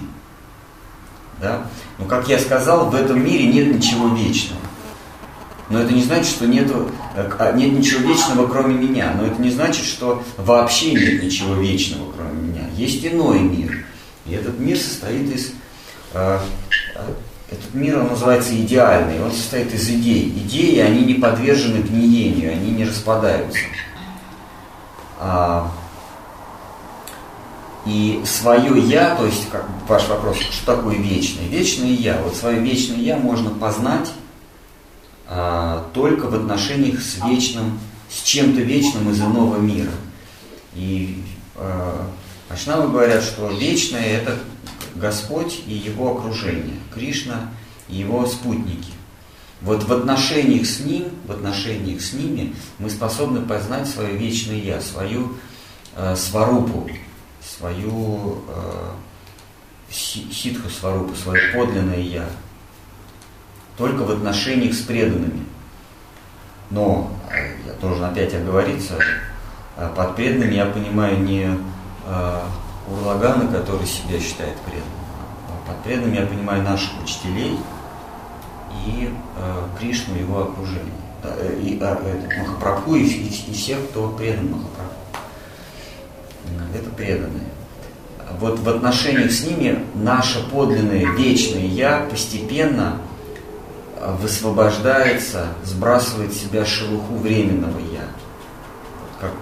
[1.41, 1.67] Да?
[1.99, 4.61] Но, как я сказал, в этом мире нет ничего вечного.
[5.71, 9.15] Но это не значит, что нету, э, а, нет ничего вечного, кроме меня.
[9.17, 12.63] Но это не значит, что вообще нет ничего вечного, кроме меня.
[12.77, 13.87] Есть иной мир.
[14.27, 15.53] И этот мир состоит из...
[16.13, 16.41] Э,
[16.97, 17.01] э,
[17.53, 19.23] этот мир, он называется идеальный.
[19.23, 20.29] Он состоит из идей.
[20.45, 23.61] Идеи, они не подвержены гниению, они не распадаются.
[25.19, 25.71] А,
[27.87, 31.47] И свое я, то есть как, ваш вопрос, что такое вечное?
[31.49, 32.21] Вечное я.
[32.23, 34.13] Вот свое вечное я можно познать
[35.27, 37.79] а, только в отношениях с вечным,
[38.11, 39.93] с чем-то вечным из иного мира.
[40.75, 41.23] И
[41.57, 42.07] а,
[42.51, 44.39] Ашнавы говорят, что вечное это
[44.95, 47.49] Господь и его окружение, Кришна
[47.89, 48.93] и его спутники.
[49.63, 54.81] Вот в отношениях с Ним, в отношениях с ними мы способны познать свое вечное Я,
[54.81, 55.37] свою
[55.97, 56.91] э, сварупу,
[57.61, 58.91] свою э,
[59.91, 62.27] ситху сварупу, свое подлинное Я.
[63.77, 65.45] Только в отношениях с преданными.
[66.71, 68.99] Но, э, я должен опять оговориться,
[69.77, 71.57] э, под преданными я понимаю не
[72.07, 72.41] э,
[72.89, 74.91] Урлагана, который себя считает преданным,
[75.49, 77.57] а под преданными я понимаю наших учителей–
[78.87, 80.93] и э, Кришну его окружение.
[81.23, 84.95] Э, и э, Махапрабху и, и, и всех, кто предан Махапрабху.
[86.75, 87.50] Это преданные.
[88.39, 92.99] Вот в отношениях с ними наше подлинное вечное Я постепенно
[93.97, 98.09] э, высвобождается, сбрасывает с себя шелуху временного Я.
[99.21, 99.33] Как,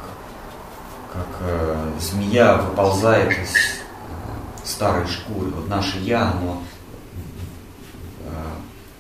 [1.13, 5.51] как э, змея выползает из э, старой шкуры.
[5.51, 6.63] Вот наше Я, оно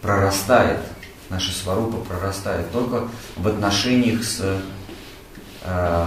[0.01, 0.79] прорастает,
[1.29, 4.61] наша сварупа прорастает только в отношениях с,
[5.65, 6.07] э,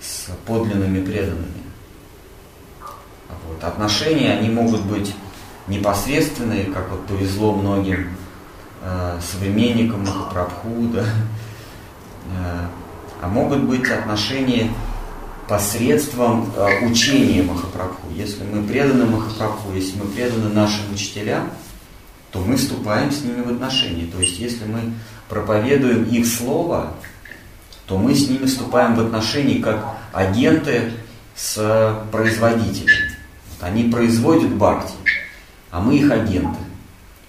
[0.00, 1.59] с подлинными преданными.
[3.46, 3.62] Вот.
[3.64, 5.14] Отношения, они могут быть
[5.68, 8.08] непосредственные, как вот повезло многим
[8.82, 11.02] э, современникам Махапрабху, да?
[11.02, 12.66] э,
[13.22, 14.70] а могут быть отношения
[15.48, 18.08] посредством э, учения Махапрабху.
[18.14, 21.50] Если мы преданы Махапрабху, если мы преданы нашим учителям,
[22.30, 24.06] то мы вступаем с ними в отношения.
[24.06, 24.92] То есть, если мы
[25.28, 26.92] проповедуем их слово,
[27.86, 30.92] то мы с ними вступаем в отношения как агенты
[31.34, 33.09] с производителем.
[33.60, 34.94] Они производят бхакти,
[35.70, 36.58] а мы их агенты.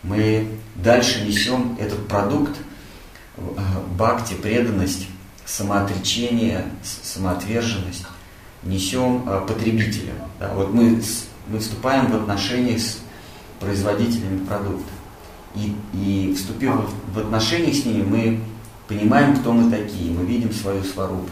[0.04, 2.58] Мы дальше несем этот продукт
[3.38, 3.42] э,
[3.98, 5.08] бхакти, преданность,
[5.46, 8.06] самоотречение, самоотверженность
[8.64, 10.16] несем э, потребителям.
[10.40, 10.54] Да?
[10.54, 11.02] Вот мы,
[11.48, 13.00] мы вступаем в отношения с
[13.60, 14.92] производителями продукта.
[15.56, 16.74] И, и вступив
[17.14, 18.40] в, отношения с ними, мы
[18.88, 21.30] понимаем, кто мы такие, мы видим свою сварупу.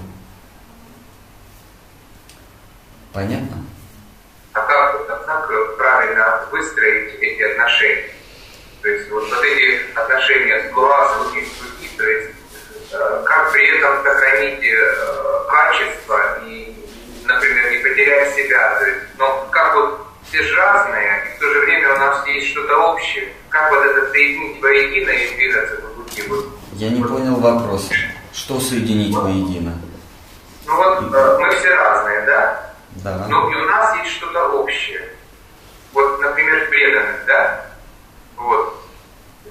[3.14, 3.58] Понятно?
[6.52, 8.12] Выстроить эти отношения?
[8.82, 11.46] То есть вот, вот эти отношения с Гура, с другим
[12.00, 12.30] то есть
[12.94, 16.74] э, как при этом сохранить э, качество и,
[17.26, 18.80] например, не потерять себя?
[18.80, 22.26] То есть, но как вот все же разные, и в то же время у нас
[22.28, 23.34] есть что-то общее.
[23.50, 26.24] Как вот это соединить воедино и двигаться по пути?
[26.30, 27.90] Вот, Я не понял вопрос.
[28.32, 29.78] Что соединить воедино?
[30.66, 32.74] Ну вот э, мы все разные, да?
[33.04, 33.26] Да.
[33.28, 35.02] Но и у нас есть что-то общее.
[35.94, 37.66] Вот, например, преданность, да?
[38.38, 38.76] Вот.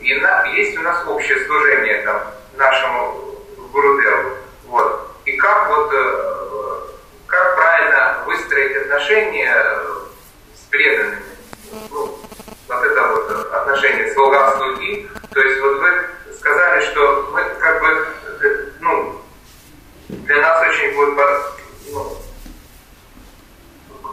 [0.00, 2.22] И на, есть у нас общее служение там,
[2.56, 3.34] нашему
[3.72, 4.36] Гурудеву.
[4.66, 5.10] Вот.
[5.24, 6.78] И как вот, э,
[7.26, 9.52] как правильно выстроить отношения
[10.70, 11.22] преданными.
[11.90, 12.18] Ну,
[12.68, 15.10] вот это вот отношение слуга-слуги.
[15.32, 18.08] То есть вот вы сказали, что мы как бы,
[18.80, 19.22] ну,
[20.08, 21.16] для нас очень будет
[21.90, 22.16] ну,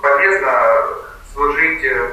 [0.01, 0.87] полезно
[1.33, 2.11] служить э,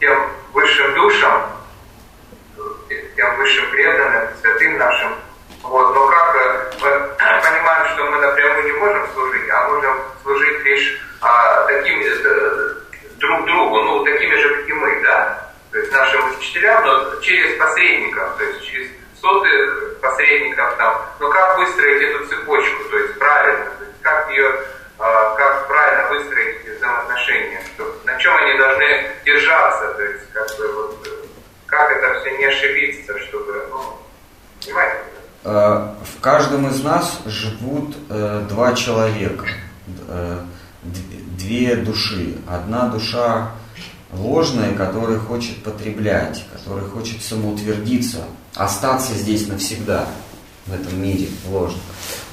[0.00, 1.50] тем высшим душам,
[3.16, 5.14] тем высшим преданным, святым нашим.
[5.62, 5.94] Вот.
[5.94, 6.90] Но как э, мы
[7.42, 12.74] понимаем, что мы напрямую не можем служить, а можем служить лишь а, такими э,
[13.18, 17.56] друг другу, ну, такими же, как и мы, да, то есть нашим учителям, но через
[17.58, 18.88] посредников, то есть через
[19.20, 24.52] сотых посредников там, но как выстроить эту цепочку, то есть правильно, то есть как ее,
[24.98, 30.58] а, как правильно выстроить эти взаимоотношения, что, на чем они должны держаться, то есть как
[30.58, 31.08] бы вот,
[31.66, 33.98] как это все не ошибиться, чтобы, ну,
[34.64, 34.96] понимаете?
[35.44, 39.46] Э, в каждом из нас живут э, два человека.
[40.08, 40.40] Э,
[40.82, 42.38] две души.
[42.48, 43.52] Одна душа
[44.12, 46.88] ложная, которая хочет потреблять, которая
[47.62, 50.06] хочет самоутвердиться, остаться здесь навсегда,
[50.66, 51.80] в этом мире ложно.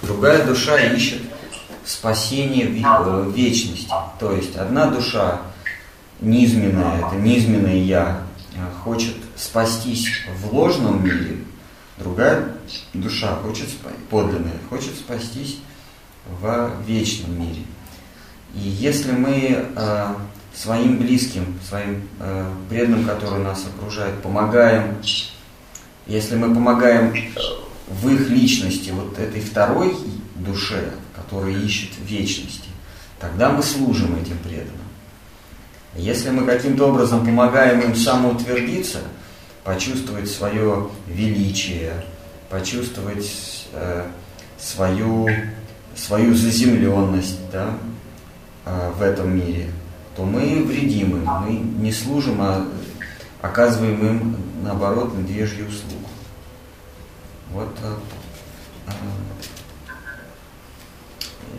[0.01, 1.21] Другая душа ищет
[1.85, 3.89] спасение в вечности.
[4.19, 5.41] То есть одна душа
[6.21, 8.21] низменная, это низменное я,
[8.83, 10.07] хочет спастись
[10.41, 11.37] в ложном мире,
[11.97, 12.53] другая
[12.93, 13.69] душа хочет,
[14.09, 15.59] подлинная, хочет спастись
[16.41, 17.63] в вечном мире.
[18.53, 20.13] И если мы э,
[20.61, 24.97] своим близким, своим э, преданным, которые нас окружают, помогаем,
[26.05, 27.29] если мы помогаем э,
[27.87, 29.95] в их личности, вот этой второй
[30.35, 32.67] душе, которая ищет вечности,
[33.19, 34.75] тогда мы служим этим преданным.
[35.95, 38.99] Если мы каким-то образом помогаем им самоутвердиться,
[39.63, 41.93] почувствовать свое величие,
[42.49, 44.05] почувствовать э,
[44.59, 45.29] свою,
[45.95, 47.77] свою заземленность да,
[48.65, 49.69] э, в этом мире,
[50.19, 51.51] то мы вредим им, мы
[51.81, 52.67] не служим, а
[53.41, 56.09] оказываем им, наоборот, медвежью услугу.
[57.53, 57.93] Вот э,
[58.87, 58.91] э,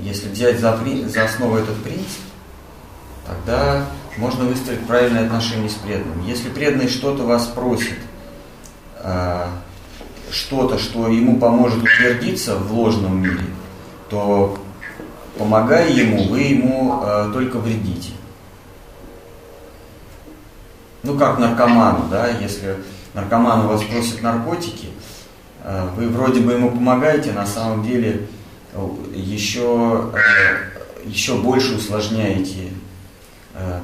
[0.00, 2.20] если взять за, за основу этот принцип,
[3.26, 3.86] тогда
[4.18, 6.26] можно выстроить правильное отношение с преданным.
[6.26, 7.96] Если преданный что-то вас просит,
[8.96, 9.46] э,
[10.30, 13.46] что-то, что ему поможет утвердиться в ложном мире,
[14.11, 14.58] то
[15.38, 17.02] помогая ему, вы ему
[17.32, 18.11] только вредите.
[21.03, 22.76] Ну, как наркоману, да, если
[23.14, 24.88] наркоман у вас просит наркотики,
[25.64, 28.26] э, вы вроде бы ему помогаете, на самом деле
[29.14, 32.70] еще, э, еще больше усложняете
[33.55, 33.80] э,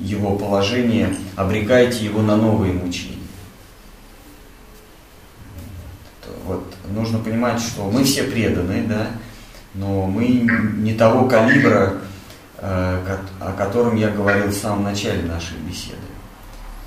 [0.00, 3.16] его положение, обрекаете его на новые мучения.
[6.44, 9.06] Вот, нужно понимать, что мы все преданы, да,
[9.74, 11.98] но мы не того калибра, э,
[12.62, 15.96] о котором я говорил в самом начале нашей беседы.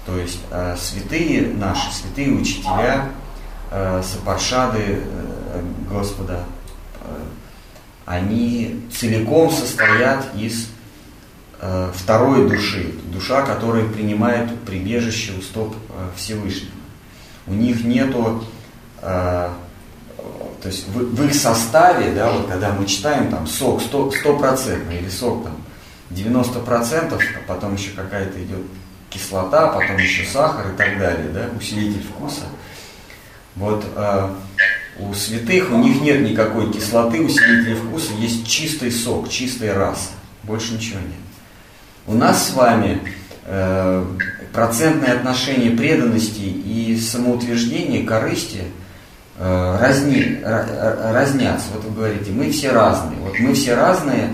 [0.05, 0.39] То есть
[0.77, 3.09] святые наши, святые учителя,
[4.01, 5.01] сапаршады
[5.89, 6.45] Господа,
[8.05, 10.69] они целиком состоят из
[11.59, 16.71] э, второй души, душа, которая принимает прибежище у стоп э, Всевышнего.
[17.47, 18.43] У них нету,
[19.01, 19.49] э,
[20.61, 24.99] то есть в, в их составе, да, вот когда мы читаем там сок 100%, процентный
[24.99, 25.55] или сок там
[26.15, 28.61] 90%, процентов, а потом еще какая-то идет
[29.09, 32.43] кислота, потом еще сахар и так далее, да, усилитель вкуса.
[33.55, 34.29] Вот э,
[34.99, 40.09] у святых у них нет никакой кислоты, усилителя вкуса, есть чистый сок, чистая раса.
[40.43, 41.25] Больше ничего нет.
[42.07, 43.01] У нас с вами
[43.45, 44.05] э,
[44.53, 48.63] процентное отношение преданности и самоутверждения, корысти
[49.37, 51.67] э, разни, разнятся.
[51.73, 53.19] Вот вы говорите, мы все разные.
[53.19, 54.29] Вот мы все разные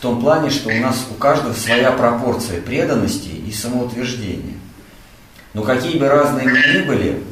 [0.00, 4.56] в том плане, что у нас у каждого своя пропорция преданности и самоутверждения.
[5.52, 7.22] Но какие бы разные мы ни были,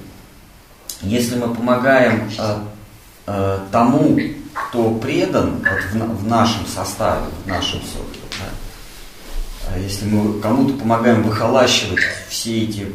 [1.01, 2.57] если мы помогаем э,
[3.27, 4.21] э, тому,
[4.53, 10.75] кто предан вот в, в нашем составе, в нашем соке, да, а если мы кому-то
[10.75, 12.87] помогаем выхолащивать все эти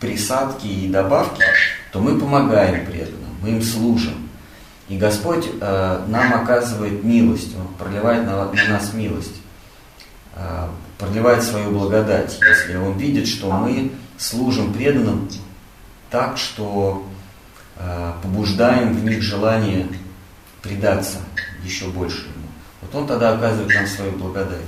[0.00, 1.44] присадки и добавки,
[1.92, 4.25] то мы помогаем преданным, мы им служим.
[4.88, 9.34] И Господь э, нам оказывает милость, Он проливает на, на нас милость,
[10.34, 10.68] э,
[10.98, 15.28] проливает свою благодать, если Он видит, что мы служим преданным
[16.10, 17.04] так, что
[17.78, 19.86] Э, побуждаем в них желание
[20.62, 21.18] предаться
[21.62, 22.48] еще больше ему.
[22.80, 24.64] Вот он тогда оказывает нам свою благодать.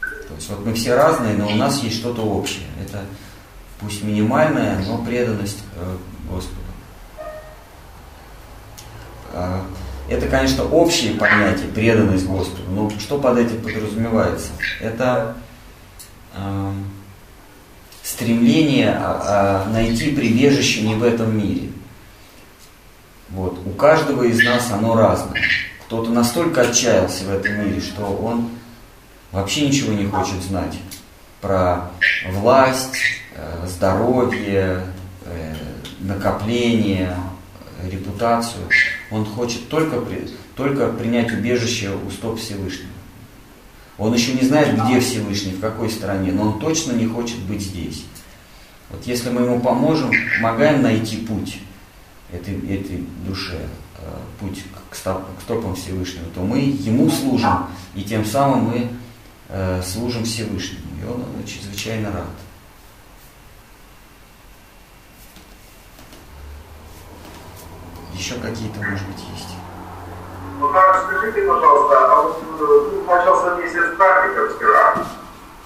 [0.00, 2.66] То есть вот мы все разные, но у нас есть что-то общее.
[2.82, 3.04] Это
[3.80, 5.96] пусть минимальная, но преданность э,
[6.28, 6.60] Господу.
[9.32, 9.64] А,
[10.08, 12.70] это, конечно, общее понятие, преданность Господу.
[12.70, 14.48] Но что под этим подразумевается?
[14.80, 15.36] Это
[16.34, 16.72] э,
[18.02, 21.70] стремление а, а, найти прибежище не в этом мире.
[23.30, 23.58] Вот.
[23.64, 25.40] У каждого из нас оно разное.
[25.86, 28.50] Кто-то настолько отчаялся в этом мире, что он
[29.32, 30.76] вообще ничего не хочет знать
[31.40, 31.90] про
[32.32, 32.96] власть,
[33.66, 34.82] здоровье,
[35.24, 35.54] э,
[36.00, 37.14] накопление,
[37.88, 38.64] репутацию.
[39.10, 40.02] Он хочет только,
[40.56, 42.90] только принять убежище у стоп Всевышнего.
[43.98, 47.60] Он еще не знает, где Всевышний, в какой стране, но он точно не хочет быть
[47.60, 48.04] здесь.
[48.88, 51.58] Вот если мы ему поможем, помогаем найти путь
[52.32, 53.68] этой, этой душе,
[53.98, 58.88] э, путь к, стоп, к стопам Всевышнего, то мы ему служим, и тем самым мы
[59.48, 60.82] э, служим Всевышнему.
[61.00, 62.26] И он, он чрезвычайно рад.
[68.20, 69.56] Еще какие-то, может быть, есть.
[70.60, 74.94] Ну, скажите, пожалуйста, а вот ну, начался месяц практиков вчера.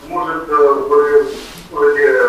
[0.06, 1.26] Может, э, вы
[1.72, 2.20] можете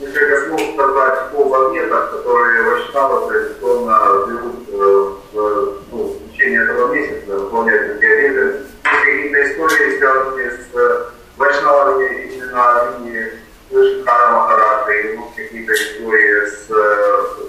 [0.00, 6.94] несколько слов сказать о заветах, которые Вайшнава традиционно берут э, в, ну, в течение этого
[6.94, 8.62] месяца, выполняют эти обеды?
[8.84, 13.32] Какие-то истории, связанные с Вайшнавами именно линии
[13.70, 16.66] Вишхара Махараджи, ну, какие-то истории с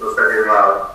[0.02, 0.90] касательно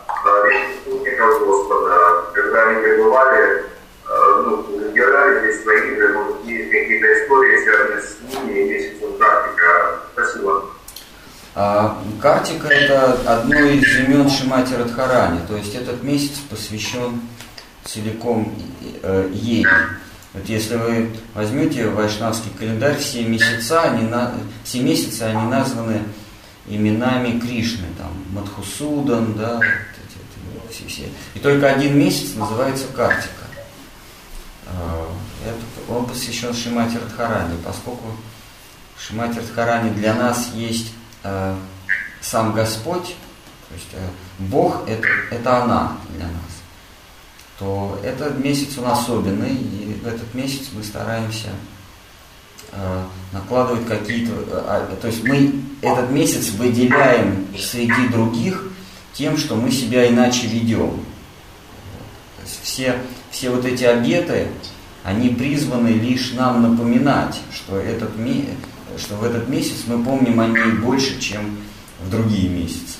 [0.82, 3.64] спутников Господа, когда они пребывали,
[4.06, 10.00] ну, держали здесь свои игры, может, есть какие-то истории, связанные с ними, и месяцем практика.
[10.12, 10.64] Спасибо.
[11.54, 17.20] А Картика– это одно из имен Шимати Радхарани, то есть этот месяц посвящен
[17.84, 18.52] целиком
[19.02, 19.66] э, ей.
[20.34, 24.10] Вот если вы возьмете вайшнавский календарь, все месяца, они
[24.64, 26.02] все месяцы они названы
[26.66, 31.08] именами Кришны, там Мадхусудан, да, вот эти, вот, все, все.
[31.34, 33.44] И только один месяц называется Картика.
[34.66, 35.06] А,
[35.46, 38.16] это, он посвящен Шимати Радхарани, поскольку
[38.98, 41.56] Шимати Радхарани для нас есть э,
[42.20, 43.14] сам Господь,
[43.68, 44.08] то есть э,
[44.38, 46.53] Бог это, это она для нас,
[47.58, 51.50] то этот месяц он особенный, и в этот месяц мы стараемся
[52.72, 58.70] э, накладывать какие-то, э, то есть мы этот месяц выделяем среди других
[59.12, 60.90] тем, что мы себя иначе ведем.
[60.90, 62.96] То есть все,
[63.30, 64.48] все вот эти обеты,
[65.04, 68.10] они призваны лишь нам напоминать, что этот
[68.98, 71.58] что в этот месяц мы помним о ней больше, чем
[72.02, 72.98] в другие месяцы.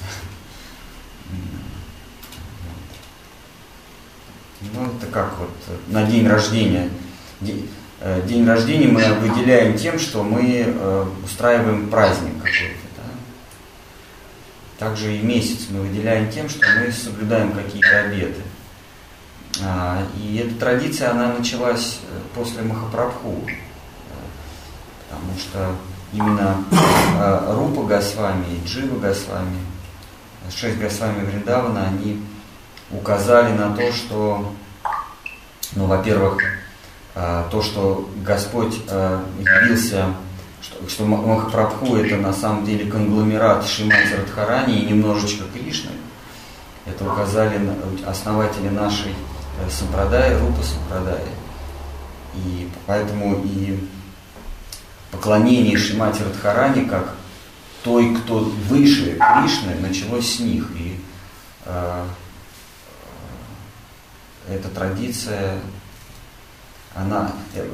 [4.73, 5.51] Ну, это как вот
[5.89, 6.89] на день рождения.
[7.41, 7.69] День,
[8.01, 12.89] э, день рождения мы выделяем тем, что мы э, устраиваем праздник какой-то.
[12.97, 14.87] Да?
[14.87, 18.43] Также и месяц мы выделяем тем, что мы соблюдаем какие-то обеты.
[19.63, 23.47] А, и эта традиция, она началась э, после Махапрабху
[25.15, 25.77] потому что
[26.13, 26.65] именно
[27.55, 29.59] Рупа Госвами и Джива Госвами,
[30.55, 32.21] шесть Госвами Вриндавана, они
[32.91, 34.53] указали на то, что,
[35.75, 36.43] ну, во-первых,
[37.15, 40.07] э, то, что Господь э, явился,
[40.63, 45.91] что, что Махапрабху это на самом деле конгломерат Шимати Радхарани и немножечко Кришны.
[46.87, 47.61] Это указали
[48.07, 51.29] основатели нашей э, Сампрадаи, Рупа Сампрадаи.
[52.35, 53.79] И поэтому и
[55.11, 57.15] поклонение Шимати Радхарани как
[57.83, 60.71] той, кто выше Кришны, началось с них.
[60.77, 61.01] И
[61.67, 62.05] э
[64.49, 65.59] эта традиция,
[66.95, 67.69] она, э,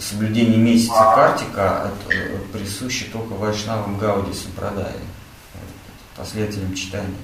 [0.00, 4.94] соблюдение месяца Картика это, э, присуще только Вайшнавам Гауди Сампрадай,
[6.16, 7.14] последователям читания.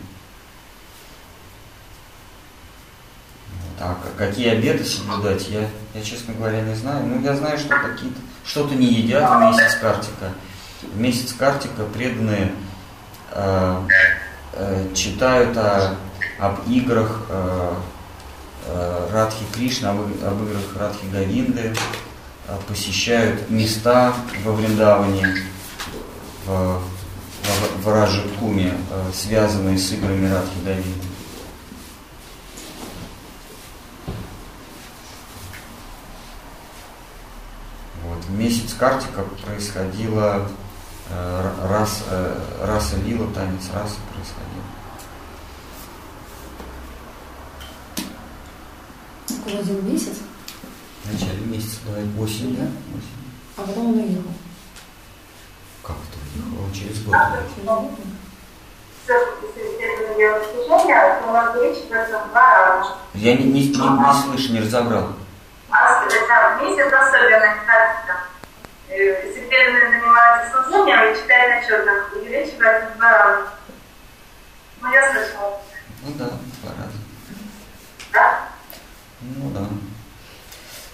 [3.80, 7.06] А какие обеты соблюдать, я, я, честно говоря, не знаю.
[7.06, 10.32] Ну, я знаю, что какие-то что-то не едят в месяц картика.
[10.82, 12.52] В месяц картика преданные
[13.32, 13.80] э,
[14.52, 15.96] э, читают о,
[16.38, 17.74] об играх э,
[19.12, 21.74] Радхи Кришны, об, играх Радхи Говинды,
[22.48, 25.42] э, посещают места во Вриндаване,
[26.46, 26.80] в,
[27.42, 31.14] в, в Раджапкуме, э, связанные с играми Радхи Говинды.
[38.34, 40.48] месяц картика происходило
[41.10, 44.62] э, раз, э, раса лила, танец расы происходил.
[49.44, 50.20] Около один месяц?
[51.04, 52.62] В начале месяца, давай, осень, да?
[52.62, 53.58] Осень.
[53.58, 54.30] А потом он уехал.
[55.82, 56.64] Как это уехал?
[56.64, 57.90] Он через год уехал.
[63.12, 65.12] Я не, не, не, не слышу, не разобрал.
[65.70, 66.04] А
[66.62, 67.44] месяц особенно,
[68.88, 73.48] если первые занимаются служением и читают на увеличивается в два раза.
[74.80, 75.60] Ну, я слышала.
[76.02, 76.30] Ну да,
[76.62, 76.98] два раза.
[78.12, 78.53] Да?
[79.38, 79.66] Ну да.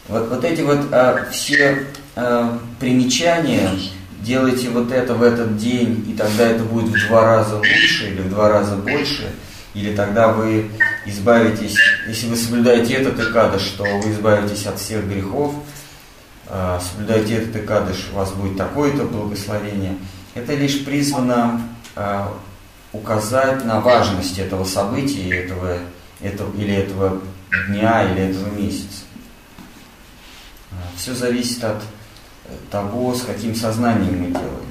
[0.08, 3.70] Вот, вот эти вот а, все а, примечания,
[4.20, 8.22] делайте вот это в этот день, и тогда это будет в два раза лучше или
[8.22, 9.32] в два раза больше,
[9.74, 10.70] или тогда вы
[11.06, 11.76] избавитесь,
[12.08, 15.54] если вы соблюдаете этот экадыш, что вы избавитесь от всех грехов,
[16.52, 19.96] а, соблюдайте этот Икадыш, у вас будет такое-то благословение.
[20.34, 21.62] Это лишь призвано
[21.94, 22.36] а,
[22.92, 25.78] указать на важность этого события, этого,
[26.20, 27.20] этого, или этого
[27.68, 29.04] дня, или этого месяца.
[30.72, 31.82] А, Все зависит от
[32.70, 34.69] того, с каким сознанием мы делаем.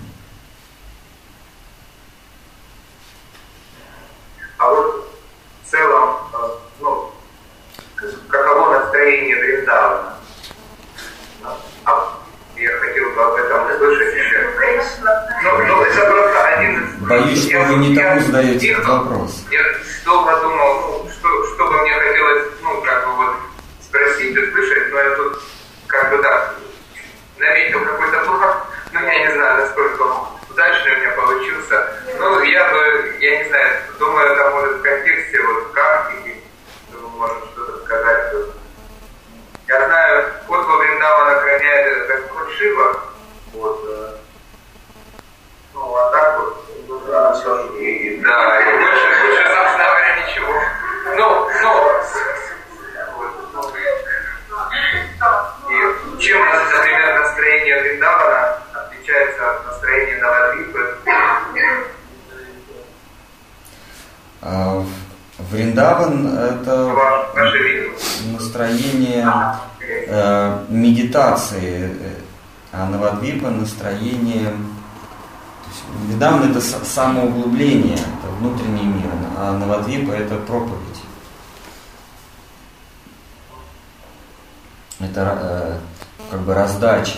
[86.90, 87.18] Раздача.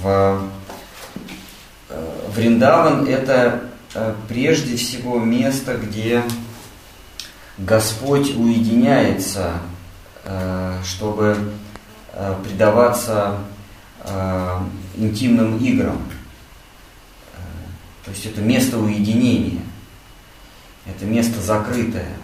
[0.00, 0.48] В
[1.88, 3.62] э, Вриндаван это
[3.94, 6.22] э, прежде всего место, где
[7.58, 9.54] Господь уединяется,
[10.24, 11.52] э, чтобы
[12.42, 13.36] предаваться
[14.96, 16.02] интимным играм.
[18.04, 19.60] То есть это место уединения,
[20.84, 22.17] это место закрытое.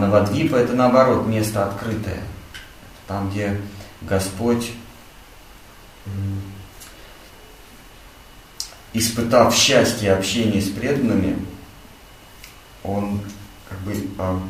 [0.00, 2.20] Навадвипа это наоборот место открытое.
[3.06, 3.60] Там, где
[4.02, 4.72] Господь
[8.92, 11.36] испытав счастье общения с преданными,
[12.82, 13.20] он
[13.68, 14.40] как бы а,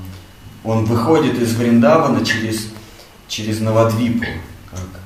[0.65, 2.69] он выходит из Вриндавана через,
[3.29, 4.27] через Навадвипу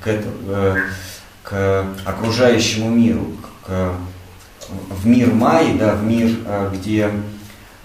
[0.01, 0.75] к, это, э,
[1.43, 3.27] к окружающему миру,
[3.65, 3.93] к,
[4.89, 7.11] в мир Майи, да, в мир, э, где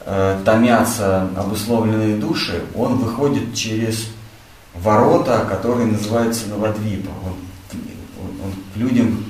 [0.05, 4.09] томятся обусловленные души, он выходит через
[4.75, 7.11] ворота, которые называются Навадвипа.
[7.25, 7.35] Он,
[7.73, 9.25] он, он к людям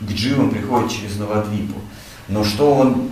[0.00, 1.80] к дживам приходит через Навадвипу.
[2.28, 3.10] Но что он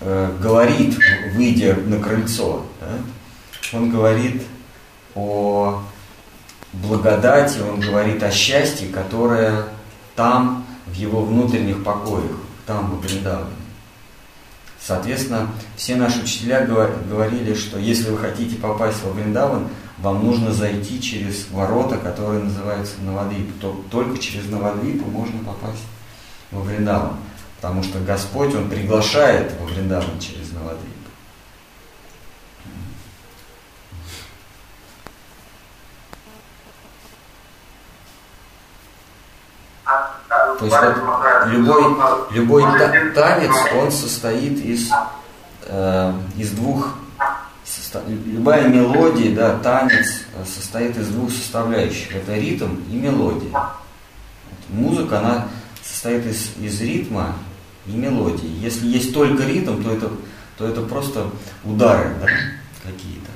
[0.00, 0.98] э, говорит,
[1.34, 2.64] выйдя на крыльцо?
[2.80, 3.78] Да?
[3.78, 4.42] Он говорит
[5.14, 5.82] о
[6.72, 9.64] благодати, он говорит о счастье, которое
[10.16, 13.57] там, в его внутренних покоях, там, в Вриндаване.
[14.88, 19.68] Соответственно, все наши учителя говорили, что если вы хотите попасть во Вриндаван,
[19.98, 23.84] вам нужно зайти через ворота, которые называются Навадвипу.
[23.90, 25.82] Только через Навадвипу можно попасть
[26.50, 27.16] во Вриндаван.
[27.60, 30.97] Потому что Господь, Он приглашает во Вриндаван через Навадвип.
[40.58, 41.82] То есть вот любой,
[42.30, 42.62] любой
[43.14, 44.90] танец, он состоит из,
[45.66, 46.94] э, из двух,
[47.64, 52.16] состо, любая мелодия, да, танец состоит из двух составляющих.
[52.16, 53.50] Это ритм и мелодия.
[54.68, 55.48] Музыка, она
[55.84, 57.34] состоит из, из ритма
[57.86, 58.50] и мелодии.
[58.60, 60.10] Если есть только ритм, то это,
[60.56, 61.30] то это просто
[61.64, 62.26] удары да,
[62.84, 63.30] какие-то.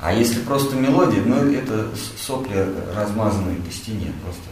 [0.00, 2.66] А если просто мелодия, ну это сопли
[2.96, 4.42] размазанные по стене просто.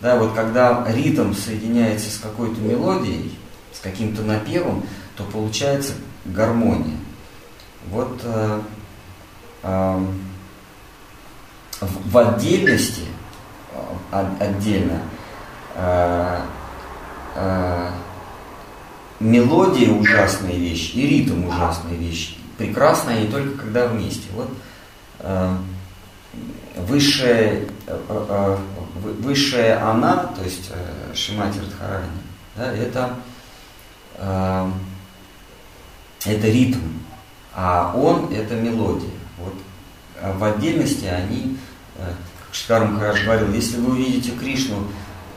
[0.00, 3.36] Да, вот когда ритм соединяется с какой-то мелодией,
[3.72, 4.84] с каким-то напевом,
[5.16, 5.94] то получается
[6.24, 6.96] гармония.
[7.90, 8.60] Вот э,
[9.64, 9.98] э,
[11.80, 13.02] в, в отдельности,
[14.12, 15.02] э, отдельно,
[15.74, 16.40] э,
[17.34, 17.90] э,
[19.20, 22.36] мелодия ужасная вещь и ритм ужасная вещь.
[22.56, 24.28] Прекрасно они только когда вместе.
[24.34, 24.50] Вот
[25.20, 25.56] э,
[26.76, 28.56] высшая, э, э,
[29.20, 32.06] высшая она, то есть э, Шимати Радхарани,
[32.56, 33.14] да, это,
[34.16, 34.70] э,
[36.24, 36.80] это ритм,
[37.54, 39.10] а он это мелодия.
[39.38, 39.54] Вот
[40.20, 41.58] а в отдельности они,
[41.96, 42.12] э,
[42.44, 44.86] как Шикар Махарадж говорил, если вы увидите Кришну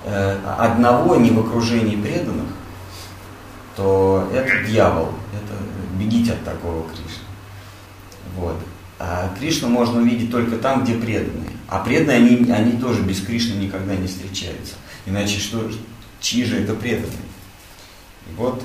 [0.04, 2.48] Э, одного не в окружении преданных,
[3.76, 5.10] то это дьявол.
[5.32, 5.54] Это
[6.00, 7.24] бегите от такого Кришны.
[8.36, 8.56] Вот.
[8.98, 11.52] А Кришну можно увидеть только там, где преданные.
[11.72, 14.74] А преданные, они, они тоже без Кришны никогда не встречаются.
[15.06, 15.72] Иначе что,
[16.20, 17.14] чьи же это преданные?
[18.30, 18.62] И вот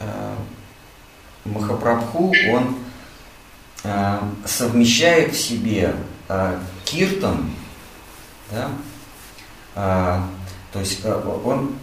[0.00, 0.34] э,
[1.46, 2.76] Махапрабху, он
[3.82, 5.94] э, совмещает в себе
[6.28, 7.50] э, киртан,
[8.50, 8.72] да,
[9.74, 10.20] э,
[10.74, 11.76] то есть э, он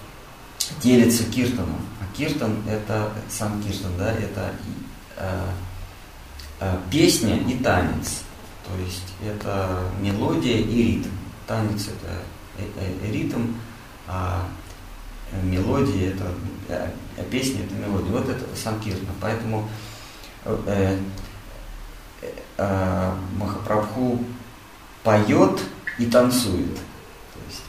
[0.82, 1.80] делится киртаном.
[2.00, 4.52] А киртан это сам киртан, да, это
[5.16, 5.50] э,
[6.58, 8.25] э, песня и танец.
[8.66, 11.10] То есть это мелодия и ритм.
[11.46, 12.22] Танец это
[12.58, 13.52] э, э, ритм,
[14.08, 14.44] а
[15.42, 16.24] мелодия это
[16.68, 16.90] э,
[17.30, 18.10] песня это мелодия.
[18.10, 19.06] Вот это сам киртан.
[19.20, 19.68] Поэтому
[20.44, 20.98] э,
[22.56, 24.24] э, Махапрабху
[25.04, 25.60] поет
[25.98, 26.78] и танцует.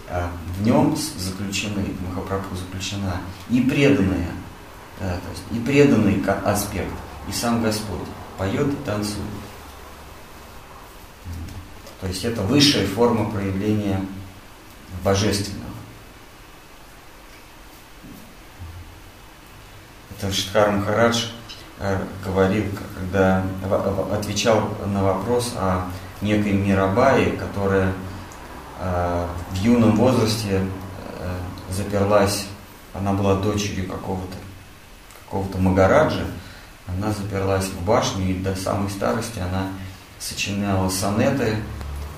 [0.09, 3.17] А в нем заключены, в Махапрабху заключена
[3.49, 4.31] и преданная,
[4.99, 6.93] да, то есть и преданный аспект,
[7.27, 9.25] и сам Господь поет и танцует.
[12.01, 14.01] То есть это высшая форма проявления
[15.03, 15.63] божественного.
[20.11, 21.27] Это Шиткар Махарадж
[21.79, 23.43] э, говорил, когда
[24.11, 25.89] отвечал на вопрос о
[26.21, 27.93] некой Мирабае, которая
[28.79, 30.61] Э, в юном возрасте
[31.19, 31.39] э,
[31.71, 32.45] заперлась
[32.93, 34.35] она была дочерью какого-то
[35.25, 36.25] какого-то Магараджа,
[36.87, 39.67] она заперлась в башню и до самой старости она
[40.19, 41.57] сочиняла сонеты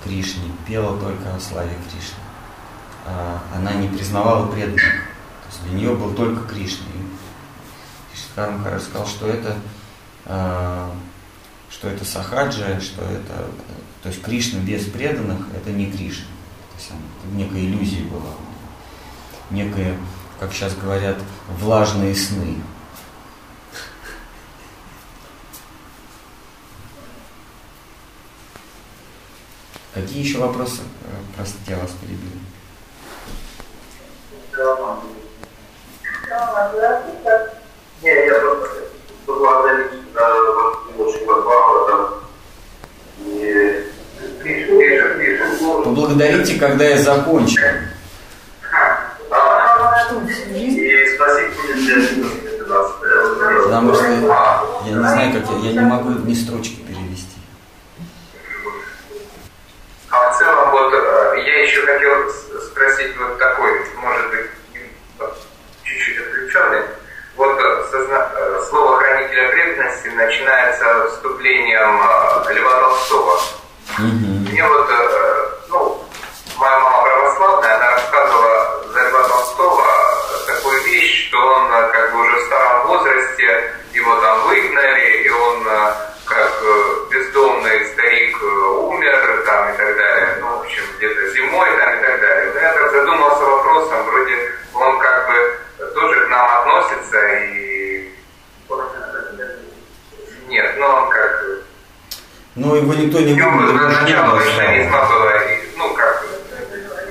[0.04, 2.18] Кришне, пела только о славе Кришны.
[3.06, 4.82] А она не признавала преданных.
[4.82, 6.86] То есть для нее был только Кришна.
[6.88, 9.58] И Кришна Махарадж сказал, что это,
[10.26, 10.94] а,
[11.70, 13.48] что это сахаджа, что это,
[14.04, 16.26] то есть Кришна без преданных, это не Кришна.
[16.26, 16.92] То есть
[17.34, 18.34] некая иллюзия была.
[19.50, 19.98] Некая,
[20.40, 21.18] как сейчас говорят,
[21.60, 22.58] влажные сны.
[29.94, 30.82] Какие еще вопросы?
[31.04, 32.30] Э, простите, я вас перебил.
[38.02, 38.68] Не, я просто
[40.98, 42.10] очень Бхагавата.
[45.84, 47.56] Поблагодарите, когда я закончу.
[53.64, 57.38] Потому что я не знаю, как я, я не могу ни строчки перевести.
[60.12, 60.94] А в целом, вот
[61.38, 62.30] я еще хотел
[62.62, 64.46] спросить вот такой, может быть,
[65.84, 66.82] чуть-чуть отвлеченный.
[67.36, 67.60] Вот
[67.92, 68.32] созна...
[68.70, 72.02] слово хранителя преданности начинается вступлением
[72.50, 73.36] Льва Толстого.
[73.98, 74.52] Угу.
[74.52, 74.90] Мне вот,
[75.70, 76.06] ну,
[76.58, 79.86] моя мама православная, она рассказывала за Льва Толстого
[80.48, 85.68] такую вещь, что он как бы уже в старом возрасте, его там выгнали, и он
[86.30, 86.64] как
[87.10, 92.22] бездомный старик умер там и так далее, ну, в общем, где-то зимой там и так
[92.22, 92.52] далее.
[92.54, 95.60] Но я так задумался вопросом, вроде он как бы
[95.96, 98.10] тоже к нам относится и...
[100.48, 101.46] Нет, но он как...
[102.56, 105.42] Ну, его никто не Ему выгнал, его же не начало было было,
[105.78, 106.26] ну, как,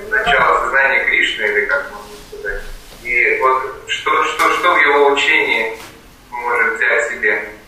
[0.09, 2.61] начало сознания Кришны, или как можно сказать.
[3.03, 5.77] И вот что, что, что в его учении
[6.31, 7.58] мы можем взять себе,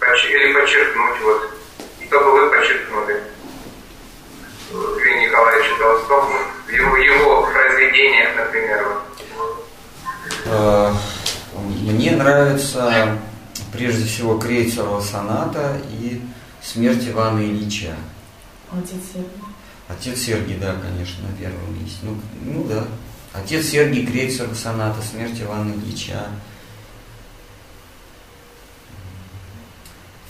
[0.00, 1.50] или подчеркнуть, вот,
[2.06, 3.22] что бы вы подчеркнули
[4.70, 6.32] в Льве Николаевиче Толстом,
[6.66, 8.86] в его, его произведениях, например.
[10.46, 10.92] Э,
[11.54, 13.18] Мне нравится
[13.72, 16.20] прежде всего Крейцерова соната и
[16.62, 17.94] смерть Ивана Ильича.
[18.72, 19.30] Отец Сергий.
[19.88, 21.98] Отец Сергий, да, конечно, на первом месте.
[22.02, 22.84] Ну, ну да.
[23.32, 26.28] Отец Сергий, Крейцерова соната, смерть Ивана Ильича.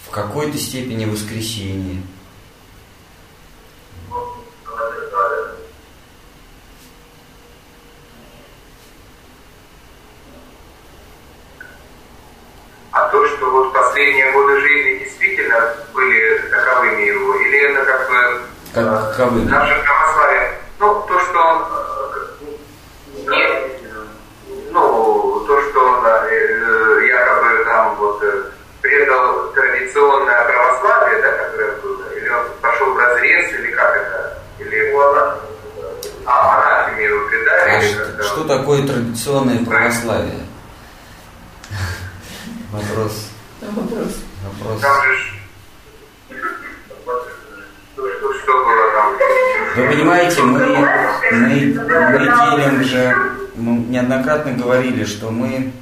[0.06, 2.02] В какой-то степени воскресенье.
[12.92, 18.40] А то, что вот последние годы жизни действительно были таковыми его, или это как бы
[18.72, 19.48] Как э, каковыми?
[19.50, 20.58] наше православие?
[20.78, 21.62] Ну, то, что он
[23.26, 28.44] э, не, ну, то, что он э, э, якобы там вот э,
[28.80, 29.52] предал
[29.96, 35.10] традиционное православие, да, которое было, или он пошел в разрез, или как это, или его
[35.10, 35.34] она-
[36.26, 40.40] а, анафеме его предали, А что, что такое традиционное православие?
[42.72, 43.28] Вопрос.
[43.62, 44.12] Вопрос.
[44.44, 44.80] Вопрос.
[44.82, 45.32] Там же ж-
[47.94, 49.12] что, что, что было там?
[49.76, 51.74] Вы понимаете, мы, мы,
[52.10, 53.14] мы делим же,
[53.54, 55.72] мы неоднократно говорили, что мы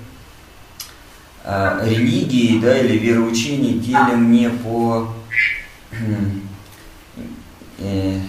[1.44, 5.08] религии да, или вероучения делим не по
[7.78, 8.20] э,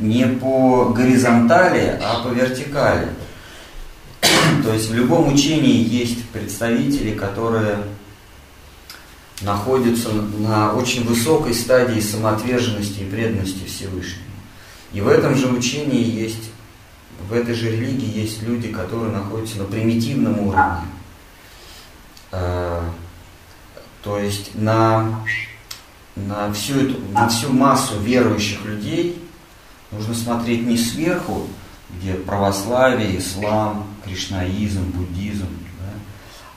[0.00, 3.08] не по горизонтали, а по вертикали.
[4.64, 7.78] То есть в любом учении есть представители, которые
[9.42, 14.24] находятся на очень высокой стадии самоотверженности и преданности Всевышнему.
[14.92, 16.50] И в этом же учении есть,
[17.28, 20.82] в этой же религии есть люди, которые находятся на примитивном уровне.
[22.32, 22.82] Э,
[24.02, 25.20] То есть на,
[26.16, 29.22] на, всю эту, на всю массу верующих людей
[29.90, 31.48] нужно смотреть не сверху,
[31.90, 35.92] где православие, ислам, кришнаизм, буддизм, да,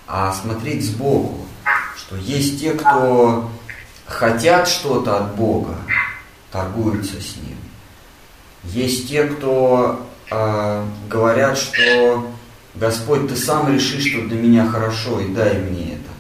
[0.08, 1.46] а смотреть сбоку,
[1.98, 3.50] что есть те, кто
[4.06, 5.78] хотят что-то от Бога,
[6.52, 7.58] торгуются с Ним.
[8.64, 12.32] Есть те, кто э, говорят, что
[12.76, 16.12] Господь, Ты сам реши, что для меня хорошо, и дай мне это.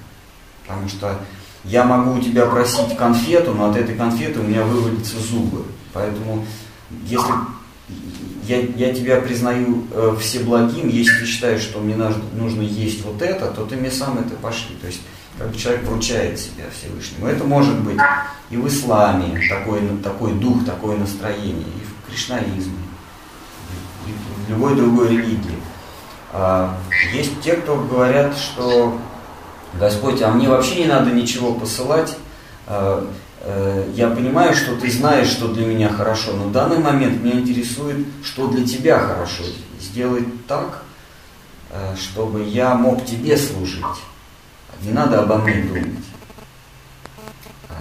[0.66, 1.20] Потому что
[1.64, 5.66] я могу у тебя просить конфету, но от этой конфеты у меня вывалятся зубы.
[5.94, 6.46] Поэтому,
[7.06, 7.34] если
[8.46, 13.48] я, я тебя признаю э, всеблагим, если ты считаешь, что мне нужно, есть вот это,
[13.52, 14.76] то ты мне сам это пошли.
[14.82, 15.02] То есть
[15.38, 17.28] как бы человек вручает себя Всевышнему.
[17.28, 17.98] Это может быть
[18.50, 22.78] и в исламе такой, такой дух, такое настроение, и в кришнаизме,
[24.08, 24.12] и
[24.46, 25.56] в любой другой религии.
[26.34, 26.76] А,
[27.14, 28.98] есть те, кто говорят, что
[29.80, 32.18] Господь, а мне вообще не надо ничего посылать.
[32.66, 33.08] А,
[33.42, 37.40] э, я понимаю, что ты знаешь, что для меня хорошо, но в данный момент меня
[37.40, 39.44] интересует, что для тебя хорошо.
[39.80, 40.84] Сделать так,
[41.70, 43.84] э, чтобы я мог тебе служить.
[44.82, 46.06] Не надо обо мне думать.
[47.70, 47.76] А,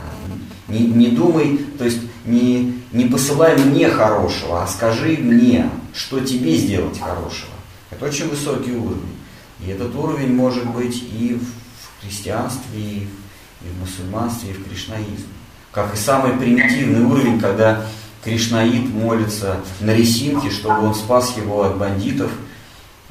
[0.69, 6.55] не, не думай, то есть не, не посылай мне хорошего, а скажи мне, что тебе
[6.55, 7.49] сделать хорошего.
[7.93, 9.17] Это очень высокий уровень.
[9.61, 13.09] И этот уровень может быть и в христианстве, и
[13.61, 15.27] в мусульманстве, и в кришнаизме.
[15.71, 17.87] Как и самый примитивный уровень, когда
[18.25, 22.31] кришнаид молится на ресинке, чтобы он спас его от бандитов.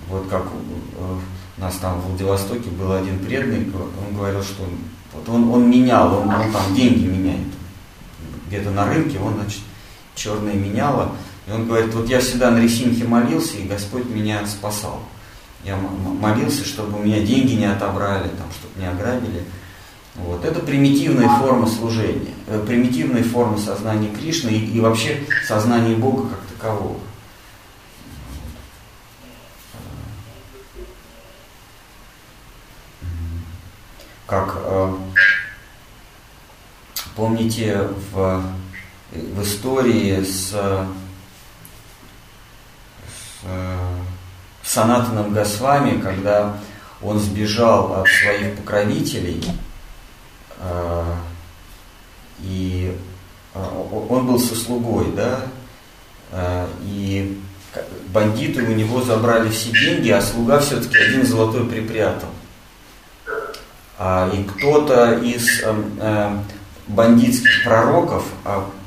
[0.07, 1.17] Вот как э,
[1.57, 4.67] у нас там в Владивостоке был один преданный, он говорил, что
[5.13, 7.47] вот он, он менял, он, он там деньги меняет.
[8.47, 9.61] Где-то на рынке он, значит,
[10.15, 11.11] черные меняло.
[11.47, 15.01] И он говорит, вот я всегда на ресинке молился, и Господь меня спасал.
[15.63, 19.43] Я молился, чтобы у меня деньги не отобрали, там, чтобы не ограбили.
[20.15, 20.43] Вот.
[20.43, 26.39] Это примитивная форма служения, э, примитивная форма сознания Кришны и, и вообще сознания Бога как
[26.57, 26.99] такового.
[34.27, 34.95] Как э,
[37.15, 38.43] помните в,
[39.11, 40.53] в истории с
[43.43, 43.77] Э,
[44.63, 46.55] Санатаном Госвами, когда
[47.01, 49.43] он сбежал от своих покровителей,
[50.59, 51.15] э,
[52.41, 52.95] и
[53.55, 53.59] э,
[54.09, 55.39] он был со слугой, да,
[56.83, 57.41] и
[58.13, 62.29] бандиты у него забрали все деньги, а слуга все-таки один золотой припрятал.
[63.97, 65.61] А, и кто-то из
[66.95, 68.25] бандитских пророков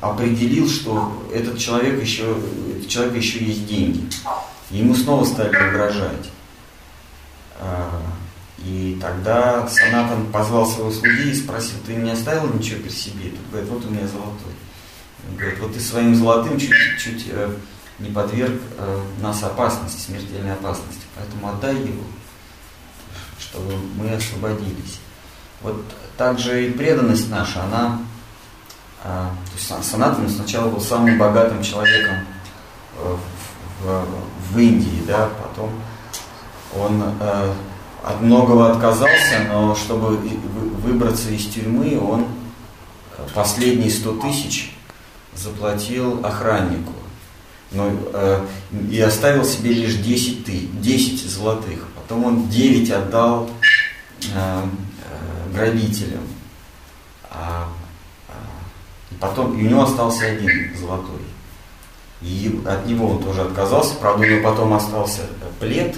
[0.01, 2.35] определил, что этот человек еще,
[2.77, 4.07] этот человек еще есть деньги.
[4.71, 6.29] И ему снова стали угрожать.
[7.59, 8.01] А,
[8.59, 13.29] и тогда Санатан позвал своего слуги и спросил, ты не оставил ничего при себе?
[13.29, 14.53] Тот говорит, вот у меня золотой.
[15.29, 17.51] Он говорит, вот ты своим золотым чуть-чуть э,
[17.99, 21.01] не подверг э, нас опасности, смертельной опасности.
[21.15, 22.03] Поэтому отдай его,
[23.39, 24.99] чтобы мы освободились.
[25.61, 25.83] Вот
[26.17, 27.99] также и преданность наша, она,
[29.03, 32.25] а, то есть Санатан сначала был самым богатым человеком
[32.97, 33.15] э,
[33.83, 34.05] в,
[34.51, 35.71] в Индии, да, потом
[36.75, 37.53] он э,
[38.03, 40.17] от многого отказался, но чтобы
[40.83, 42.27] выбраться из тюрьмы, он
[43.33, 44.75] последние 100 тысяч
[45.35, 46.93] заплатил охраннику.
[47.71, 48.45] Но, э,
[48.91, 51.87] и оставил себе лишь 10, ты, 10 золотых.
[51.95, 53.49] Потом он 9 отдал
[54.33, 54.63] э,
[55.55, 56.27] грабителем.
[57.31, 57.69] А,
[58.29, 58.33] а,
[59.19, 61.21] потом, и у него остался один золотой.
[62.21, 63.95] И от него он тоже отказался.
[63.95, 65.21] Правда, у него потом остался
[65.59, 65.95] плед.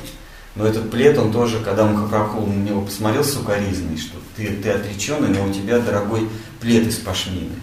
[0.55, 5.29] Но этот плед, он тоже, когда Махапрабху на него посмотрел сукоризный, что ты, ты отреченный,
[5.29, 6.27] но у тебя дорогой
[6.59, 7.55] плед из пашмины.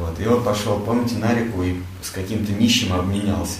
[0.00, 0.18] Вот.
[0.20, 3.58] И он пошел, помните, на реку и с каким-то нищим обменялся.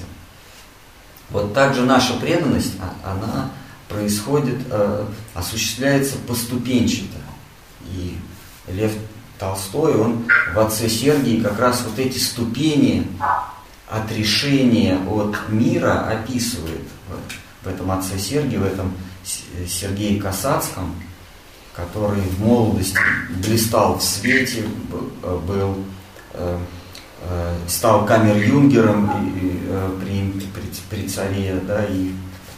[1.31, 3.51] Вот так же наша преданность, а, она
[3.89, 5.05] происходит, э,
[5.35, 7.19] осуществляется поступенчато.
[7.93, 8.17] И
[8.69, 8.93] Лев
[9.39, 10.25] Толстой, он
[10.55, 13.07] в «Отце Сергии» как раз вот эти ступени
[13.89, 16.83] отрешения от мира описывает
[17.63, 18.93] в, этом «Отце Сергии», в этом
[19.69, 20.95] Сергее Касацком,
[21.75, 22.99] который в молодости
[23.47, 24.65] блистал в свете,
[25.23, 25.85] был,
[26.35, 26.59] э,
[27.23, 29.11] э, стал камер-юнгером
[30.01, 32.13] при, при, при царе, да, и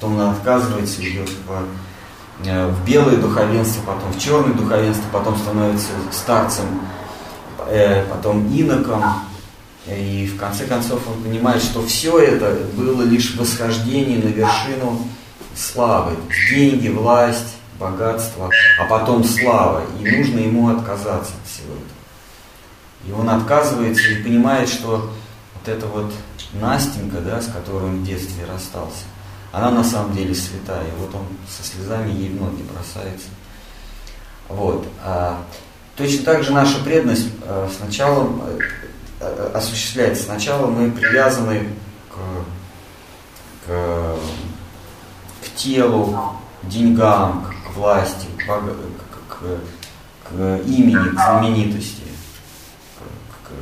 [0.07, 5.89] потом он отказывается, идет в, э, в белое духовенство, потом в черное духовенство, потом становится
[6.13, 6.67] старцем,
[7.69, 9.03] э, потом иноком.
[9.87, 15.07] И в конце концов он понимает, что все это было лишь восхождение на вершину
[15.55, 16.17] славы.
[16.51, 18.51] Деньги, власть, богатство,
[18.81, 19.83] а потом слава.
[20.01, 21.97] И нужно ему отказаться от всего этого.
[23.07, 25.09] И он отказывается и понимает, что
[25.55, 26.13] вот эта вот
[26.53, 29.05] Настенька, да, с которой он в детстве расстался,
[29.57, 30.85] она на самом деле святая.
[30.99, 33.29] Вот он со слезами ей в ноги бросается.
[34.51, 34.87] Вот.
[35.03, 35.43] А,
[35.97, 38.29] точно так же наша преданность а, сначала
[39.19, 40.25] а, осуществляется.
[40.25, 41.71] Сначала мы привязаны
[42.11, 44.17] к, к,
[45.43, 52.03] к телу, деньгам, к власти, к, к, к, к имени, к знаменитости,
[52.99, 53.53] к, к,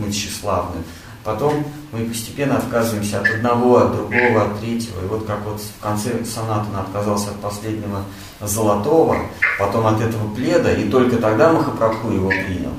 [0.00, 0.82] мы тщеславны.
[1.22, 5.04] Потом мы постепенно отказываемся от одного, от другого, от третьего.
[5.04, 8.04] И вот как вот в конце сонаты отказался от последнего
[8.40, 9.18] золотого,
[9.58, 12.72] потом от этого пледа, и только тогда Махапрабху его принял.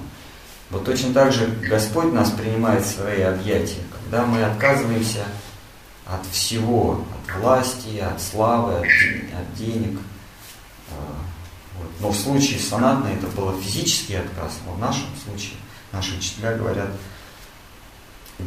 [0.72, 5.26] Вот точно так же Господь нас принимает в свои объятия, когда мы отказываемся
[6.08, 10.00] от всего, от власти, от славы, от, от денег.
[10.90, 10.96] А,
[11.78, 11.90] вот.
[12.00, 15.58] Но в случае с сонатной это был физический отказ, но в нашем случае
[15.92, 16.90] наши учителя говорят,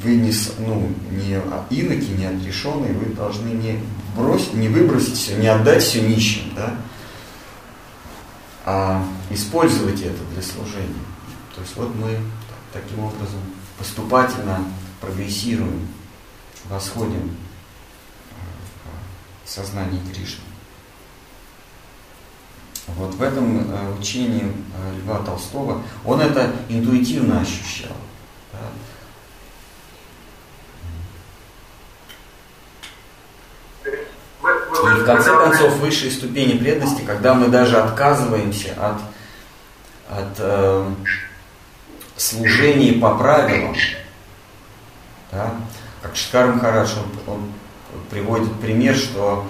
[0.02, 1.34] вы не, ну, не
[1.70, 3.80] иноки, не отрешенные, вы должны не
[4.16, 6.74] бросить, не выбросить все, не отдать все нищим, да,
[8.64, 10.94] а использовать это для служения.
[11.54, 12.18] То есть вот мы
[12.72, 13.40] таким образом
[13.78, 14.64] поступательно
[15.00, 15.86] прогрессируем,
[16.68, 17.30] восходим
[19.44, 20.42] в сознании Кришны.
[22.88, 27.96] Вот в этом э, учении э, Льва Толстого он это интуитивно ощущал.
[28.52, 28.60] Да?
[33.86, 40.90] И в конце концов, высшие ступени преданности, когда мы даже отказываемся от, от э,
[42.16, 43.74] служения по правилам,
[45.32, 45.54] да?
[46.02, 46.90] как Шкар Махарадж,
[47.26, 47.52] он, он
[48.10, 49.46] приводит пример, что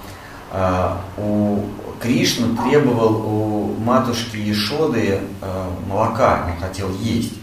[0.53, 1.65] э, у
[2.01, 7.35] Кришна требовал у матушки Ешоды э, молока, он хотел есть.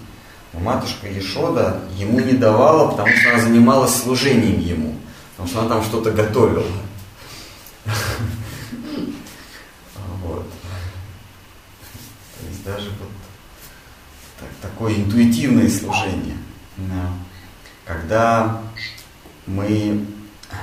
[0.54, 4.96] Но матушка Ешода ему не давала, потому что она занималась служением ему,
[5.44, 6.64] потому что она там что-то готовила.
[10.24, 10.46] Вот.
[12.40, 13.10] То есть даже вот
[14.40, 16.38] так, такое интуитивное служение.
[17.86, 18.62] Когда
[19.46, 20.06] мы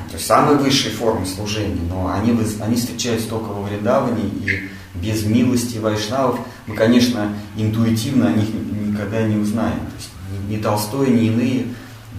[0.08, 5.24] то есть самые высшие формы служения, но они, они встречаются только во Вредаване и без
[5.24, 8.48] милости вайшнавов мы, конечно, интуитивно о них
[8.88, 9.80] никогда не узнаем.
[9.80, 10.10] То есть
[10.48, 11.66] ни Толстой, ни иные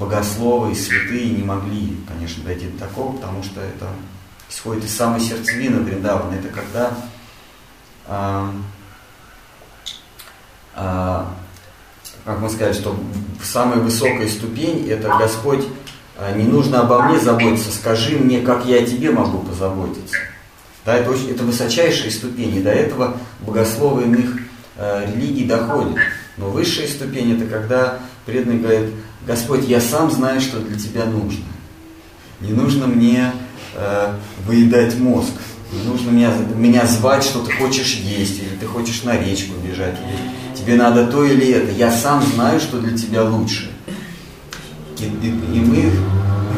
[0.02, 3.88] богословы и святые не могли, конечно, дойти до такого, потому что это
[4.50, 6.34] исходит из самой сердцевины Вриндавана.
[6.34, 6.92] Это когда
[8.08, 8.52] а,
[10.74, 11.34] а,
[12.26, 13.00] как мы сказали, что
[13.44, 15.66] самая высокая ступень это Господь
[16.18, 20.18] а, не нужно обо мне заботиться, скажи мне, как я о тебе могу позаботиться.
[20.84, 24.40] Да, это, очень, это высочайшие ступени, до этого богословы иных
[24.78, 25.96] э, религий доходят.
[26.38, 28.90] Но высшая ступень это когда преданный говорит,
[29.26, 31.44] Господь, я сам знаю, что для тебя нужно.
[32.40, 33.32] Не нужно мне
[33.76, 34.16] э,
[34.48, 35.34] выедать мозг,
[35.72, 39.96] не нужно меня, меня звать, что ты хочешь есть, или ты хочешь на речку бежать,
[40.00, 41.72] или тебе надо то или это.
[41.72, 43.72] Я сам знаю, что для тебя лучше.
[45.00, 45.92] И, и, и мы,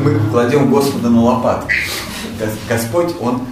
[0.03, 1.71] мы кладем Господа на лопатку.
[2.67, 3.43] Господь, Он,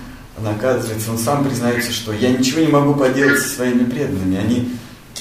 [0.45, 4.37] оказывается, Он сам признается, что я ничего не могу поделать со своими преданными.
[4.37, 4.71] Они,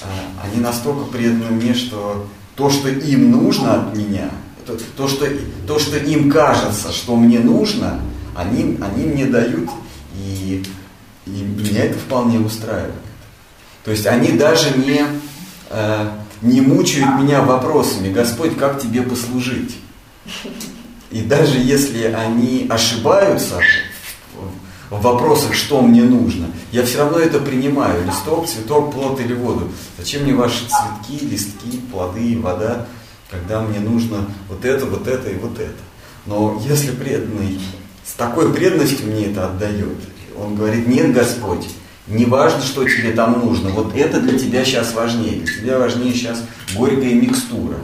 [0.02, 2.26] а, они настолько преданы мне, что
[2.60, 4.28] то, что им нужно от меня,
[4.66, 5.26] то, то, что,
[5.66, 8.00] то, что им кажется, что мне нужно,
[8.36, 9.70] они, они мне дают,
[10.14, 10.62] и,
[11.24, 12.92] и меня это вполне устраивает.
[13.82, 15.00] То есть они даже не,
[15.70, 16.08] э,
[16.42, 19.78] не мучают меня вопросами, Господь, как тебе послужить?
[21.10, 23.58] И даже если они ошибаются
[24.90, 28.04] в вопросах, что мне нужно, я все равно это принимаю.
[28.04, 29.68] Листок, цветок, плод или воду.
[29.96, 32.86] Зачем мне ваши цветки, листки, плоды, вода,
[33.30, 35.78] когда мне нужно вот это, вот это и вот это.
[36.26, 37.60] Но если преданный
[38.04, 39.98] с такой преданностью мне это отдает,
[40.36, 41.68] он говорит, нет, Господь,
[42.08, 45.40] не важно, что тебе там нужно, вот это для тебя сейчас важнее.
[45.40, 46.42] Для тебя важнее сейчас
[46.74, 47.76] горькая микстура,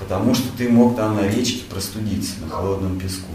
[0.00, 3.28] потому что ты мог там на речке простудиться на холодном песку,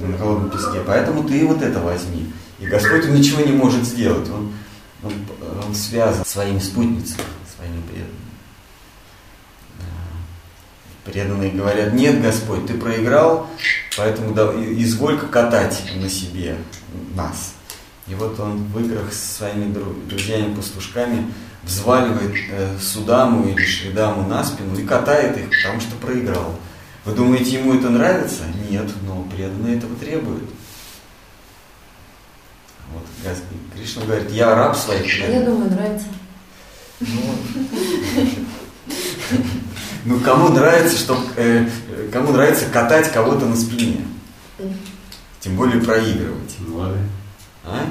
[0.00, 0.80] на холодном песке.
[0.86, 2.32] Поэтому ты вот это возьми.
[2.58, 4.28] И Господь ничего не может сделать.
[4.30, 4.52] Он,
[5.02, 5.12] он,
[5.66, 7.24] он связан своими спутницами,
[7.56, 8.26] своими преданными.
[11.04, 13.48] Преданные говорят, нет, Господь, ты проиграл,
[13.96, 16.56] поэтому да, изволь-ка катать на себе
[17.14, 17.54] нас.
[18.08, 19.72] И вот он в играх со своими
[20.08, 21.32] друзьями-пастушками
[21.62, 26.54] взваливает э, Судаму или Шридаму на спину и катает их, потому что проиграл.
[27.06, 28.42] Вы думаете, ему это нравится?
[28.68, 30.42] Нет, но преданные этого требуют.
[32.92, 33.04] Вот
[33.72, 35.38] Кришна говорит, я раб своих преданных.
[35.38, 36.06] Я думаю, нравится.
[36.98, 37.08] Ну,
[40.04, 41.68] ну кому нравится, что, э,
[42.12, 44.04] кому нравится катать кого-то на спине?
[45.38, 46.56] Тем более проигрывать.
[47.64, 47.84] А?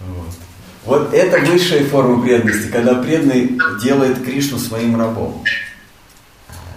[0.00, 0.34] Вот.
[0.84, 5.42] вот это высшая форма преданности, когда преданный делает Кришну своим рабом.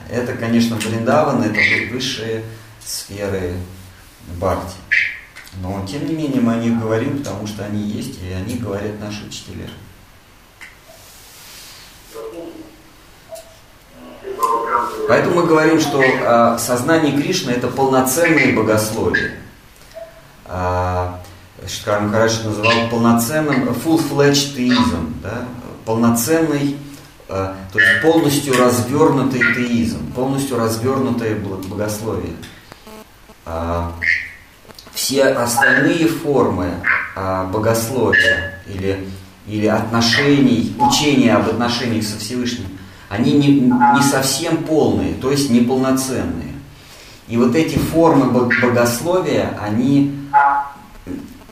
[0.09, 1.59] Это, конечно, Бриндаван, это
[1.93, 2.43] высшие
[2.83, 3.53] сферы
[4.39, 4.75] Бхакти.
[5.61, 8.99] Но, тем не менее, мы о них говорим, потому что они есть, и они говорят
[8.99, 9.67] наши учителя.
[15.07, 19.39] Поэтому мы говорим, что э, сознание Кришны это полноценное богословие.
[20.45, 21.19] А,
[21.67, 25.45] Шкар Махарадж называл полноценным full-fledged теизм, да?
[25.85, 26.77] полноценный,
[27.29, 32.33] то есть полностью развернутый теизм, полностью развернутое богословие.
[33.45, 33.93] а,
[34.93, 36.71] все остальные формы
[37.15, 39.07] а, богословия или,
[39.47, 42.65] или отношений, учения об отношениях со Всевышним,
[43.09, 46.53] они не, не совсем полные, то есть неполноценные.
[47.27, 50.15] И вот эти формы богословия, они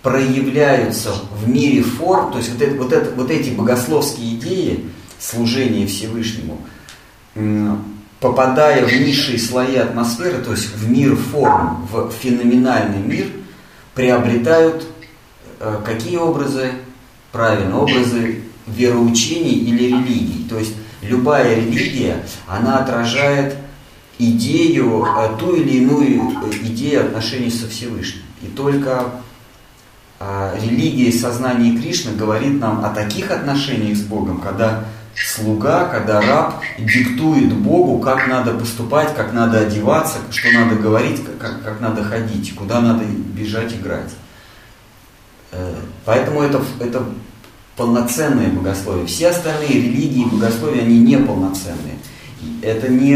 [0.02, 4.90] проявляются в мире форм, то есть вот, это, вот, это, вот эти богословские идеи
[5.20, 6.60] служения Всевышнему,
[8.20, 13.28] попадая в низшие слои атмосферы, то есть в мир форм, в феноменальный мир,
[13.94, 14.88] приобретают
[15.60, 16.72] э, какие образы?
[17.32, 20.48] Правильно, образы вероучений или религий.
[20.50, 23.56] То есть любая религия, она отражает
[24.18, 28.24] идею, э, ту или иную э, идею отношений со Всевышним.
[28.42, 29.12] И только
[30.20, 34.86] религия и сознание Кришны говорит нам о таких отношениях с Богом, когда
[35.26, 41.64] слуга, когда раб диктует Богу, как надо поступать, как надо одеваться, что надо говорить, как,
[41.64, 44.12] как надо ходить, куда надо бежать играть.
[45.52, 47.04] Э, поэтому это, это
[47.76, 49.06] полноценное богословие.
[49.08, 51.98] Все остальные религии и богословия, они не полноценные.
[52.62, 53.16] Это не,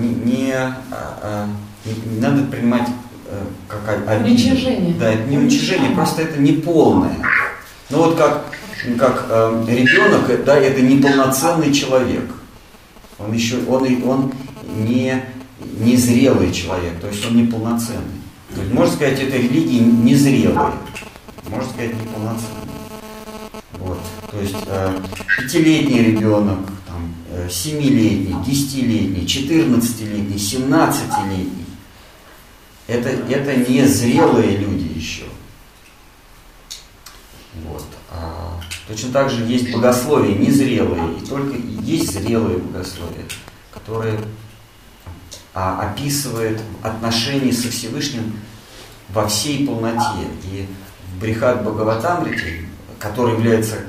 [0.00, 1.48] не, не, а, а,
[1.84, 2.88] не, надо принимать
[3.32, 4.28] Э, как обида.
[4.28, 4.94] Уничижение.
[4.98, 7.16] Да, это не уничижение, просто это не полное.
[7.88, 8.44] Ну вот как,
[8.98, 12.24] как э, ребенок, да, это неполноценный человек.
[13.18, 14.32] Он еще, он, он
[14.76, 15.22] не,
[15.78, 18.20] не зрелый человек, то есть он неполноценный.
[18.54, 20.72] То есть, можно сказать, это религии незрелые,
[21.48, 22.62] можно сказать, неполноценные.
[23.78, 23.98] Вот.
[24.30, 25.00] То есть э,
[25.38, 31.66] пятилетний ребенок, там, э, семилетний, десятилетний, четырнадцатилетний, семнадцатилетний,
[32.88, 35.24] это, это не зрелые люди еще.
[37.54, 37.84] Вот.
[38.10, 43.24] А, точно так же есть богословие незрелые, и только есть зрелые богословия,
[43.72, 44.18] которые
[45.54, 48.40] а, описывают отношения со Всевышним
[49.10, 50.26] во всей полноте.
[50.44, 50.66] И
[51.12, 52.66] в Брихат Бхагаватамрите,
[52.98, 53.80] который является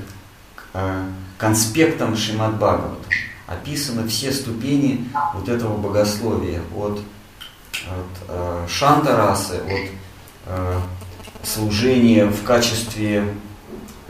[0.73, 1.07] а,
[1.37, 3.07] конспектом Шимат Бхагавата,
[3.47, 7.01] описаны все ступени вот этого богословия от
[7.87, 9.89] от э, шантарасы, от
[10.45, 10.79] э,
[11.43, 13.27] служения в качестве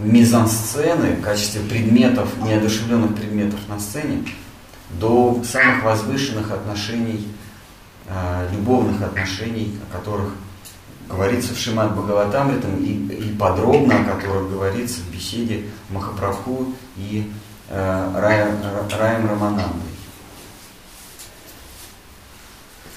[0.03, 4.23] мизансцены, в качестве предметов, неодушевленных предметов на сцене,
[4.99, 7.27] до самых возвышенных отношений,
[8.07, 10.33] э, любовных отношений, о которых
[11.09, 17.31] говорится в Шимат Бхагаватамритам и, и подробно, о которых говорится в беседе Махапрабху и
[17.69, 18.57] э, Раем,
[18.99, 19.93] Раем Раманандой.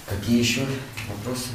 [0.09, 0.65] Какие еще
[1.09, 1.49] вопросы?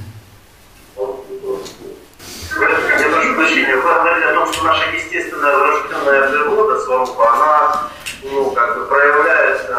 [3.41, 7.89] Прощения, вы говорили о том, что наша естественная врожденная природа, сварупа, она
[8.21, 9.73] ну, как бы проявляется,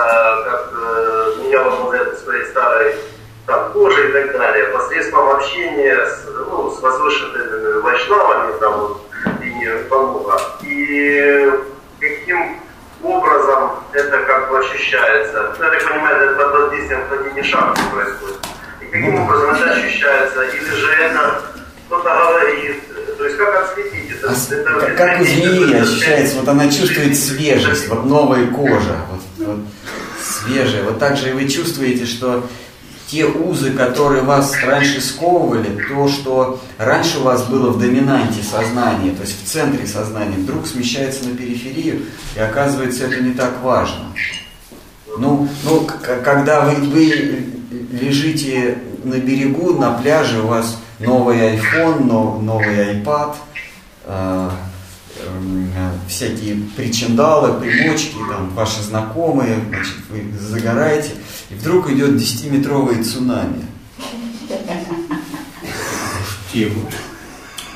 [0.45, 2.97] как э, меня возможно своей старой
[3.47, 9.03] там, кожей и так далее, посредством общения с, ну, с возвышенными вайшнавами там, вот,
[9.41, 10.41] и помога.
[10.63, 11.53] И
[12.01, 12.57] каким
[13.05, 15.55] образом это как бы ощущается?
[15.57, 18.39] Ну, я так понимаю, это под воздействием владения шахты происходит.
[18.81, 20.43] Каким образом это ощущается?
[20.47, 21.43] Или же это
[21.93, 22.77] кто-то говорит?
[23.19, 24.31] То есть как отследить это?
[24.31, 29.47] А, это как, как у змеи ощущается, вот она чувствует свежесть, вот новая кожа, вот,
[29.47, 29.59] вот
[30.23, 30.85] свежая.
[30.85, 32.49] Вот так же и вы чувствуете, что
[33.07, 39.11] те узы, которые вас раньше сковывали, то, что раньше у вас было в доминанте сознания,
[39.11, 44.15] то есть в центре сознания, вдруг смещается на периферию, и оказывается это не так важно.
[45.19, 45.87] Ну, ну
[46.25, 47.45] когда вы, вы
[47.91, 53.35] лежите на берегу, на пляже, у вас новый iPhone, новый iPad,
[54.05, 54.51] э,
[55.17, 61.11] э, всякие причиндалы, примочки, там, ваши знакомые, значит, вы загораете,
[61.51, 63.65] и вдруг идет 10-метровый цунами.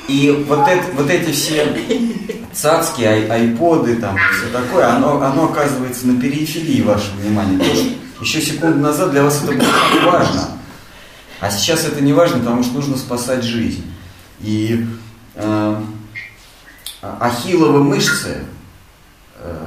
[0.07, 1.67] И вот, это, вот эти все
[2.53, 7.57] цацкие ай, айподы, там, все такое, оно, оно оказывается на периферии вашего внимания.
[7.57, 10.56] То, еще секунду назад для вас это было важно.
[11.39, 13.83] А сейчас это не важно, потому что нужно спасать жизнь.
[14.39, 14.87] И
[15.35, 15.81] э,
[17.01, 18.43] ахилловы мышцы
[19.39, 19.65] э,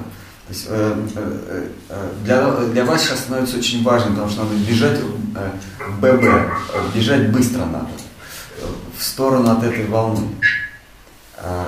[0.51, 4.57] то есть, э, э, э, для, для вас сейчас становится очень важным, потому что надо
[4.57, 4.99] бежать
[5.37, 5.51] э,
[6.01, 7.87] ББ, бежать быстро надо,
[8.99, 10.27] в сторону от этой волны.
[11.37, 11.67] Э,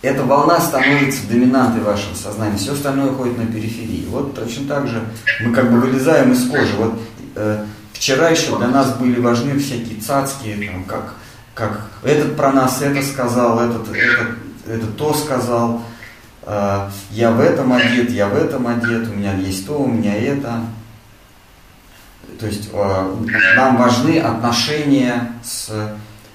[0.00, 4.06] эта волна становится доминантой вашего сознания, все остальное уходит на периферии.
[4.08, 5.04] Вот точно так же
[5.42, 6.74] мы как бы вылезаем из кожи.
[6.78, 6.98] Вот
[7.34, 11.14] э, вчера еще для нас были важны всякие цацкие, там, как,
[11.54, 14.28] как этот про нас это сказал, этот, этот,
[14.66, 15.82] этот то сказал,
[16.42, 20.14] э, я в этом одет, я в этом одет, у меня есть то, у меня
[20.14, 20.60] это.
[22.38, 23.14] то есть э,
[23.56, 25.70] нам важны отношения с,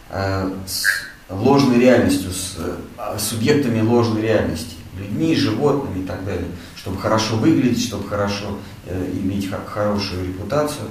[0.10, 0.84] э, с
[1.30, 7.86] ложной реальностью, с э, субъектами ложной реальности, людьми, животными и так далее, чтобы хорошо выглядеть,
[7.86, 8.58] чтобы хорошо
[8.88, 10.88] э, иметь хорошую репутацию.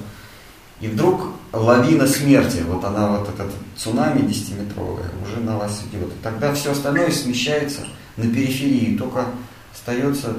[0.80, 6.08] И вдруг лавина смерти, вот она, вот этот цунами десятиметровая, уже на вас идет.
[6.08, 7.82] И тогда все остальное смещается
[8.16, 9.26] на периферии, только
[9.72, 10.34] остается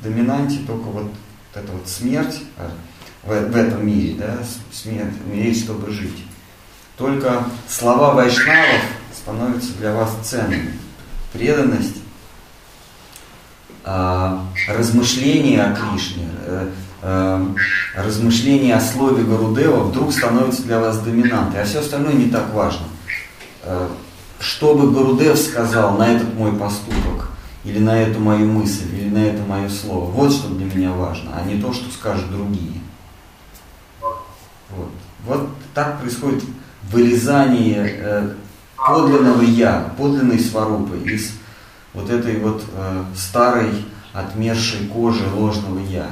[0.00, 1.10] в доминанте только вот
[1.54, 2.70] эта вот смерть а,
[3.24, 4.38] в, в этом мире, да,
[4.72, 6.24] смерть, умереть, чтобы жить.
[6.96, 10.78] Только слова вайшнавов становятся для вас ценными.
[11.32, 11.96] Преданность,
[13.84, 16.28] а, размышления о Кришне,
[17.02, 17.46] э,
[17.96, 22.52] э, размышления о слове Гарудева вдруг становятся для вас доминантой, а все остальное не так
[22.52, 22.86] важно.
[23.62, 23.88] Э,
[24.38, 27.30] что бы Гарудев сказал на этот мой поступок,
[27.64, 30.10] или на эту мою мысль, или на это мое слово.
[30.10, 32.80] Вот что для меня важно, а не то, что скажут другие.
[34.00, 34.90] Вот,
[35.26, 36.42] вот так происходит
[36.90, 38.30] вырезание э,
[38.76, 41.32] подлинного я, подлинной сварупы из
[41.92, 46.08] вот этой вот э, старой отмершей кожи ложного я.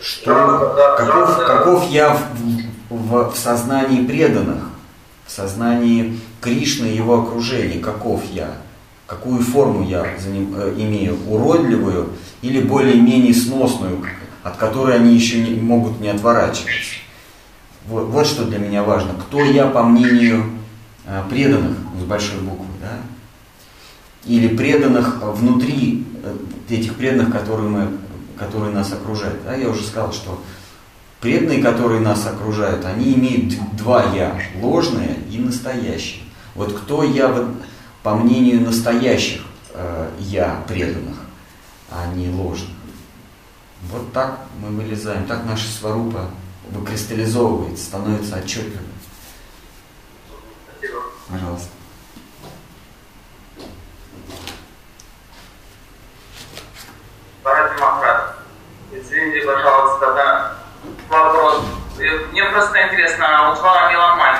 [0.00, 4.70] Что, каков, каков я в, в, в сознании преданных,
[5.26, 8.54] в сознании Кришны и его окружения, каков я?
[9.08, 12.10] какую форму я ним, э, имею, уродливую
[12.42, 14.04] или более-менее сносную,
[14.42, 17.00] от которой они еще не, могут не отворачиваться.
[17.86, 19.14] Вот, вот что для меня важно.
[19.14, 20.44] Кто я по мнению
[21.06, 22.98] э, преданных с большой буквы, да?
[24.26, 26.36] или преданных внутри э,
[26.68, 27.88] этих преданных, которые, мы,
[28.38, 29.44] которые нас окружают.
[29.44, 29.54] Да?
[29.54, 30.42] Я уже сказал, что
[31.20, 36.24] преданные, которые нас окружают, они имеют два я, ложное и настоящее.
[36.54, 37.48] Вот кто я
[38.02, 39.42] по мнению настоящих
[39.74, 41.16] э, я преданных,
[41.90, 42.70] а не ложных.
[43.90, 46.30] Вот так мы вылезаем, так наша сварупа
[46.70, 48.78] выкристаллизовывается, становится отчетливой.
[51.28, 51.68] Пожалуйста.
[57.42, 57.87] Парад Махрад, извините,
[59.48, 60.52] пожалуйста, да,
[61.08, 61.64] вопрос.
[62.32, 64.36] Мне просто интересно, а вот вам меломан,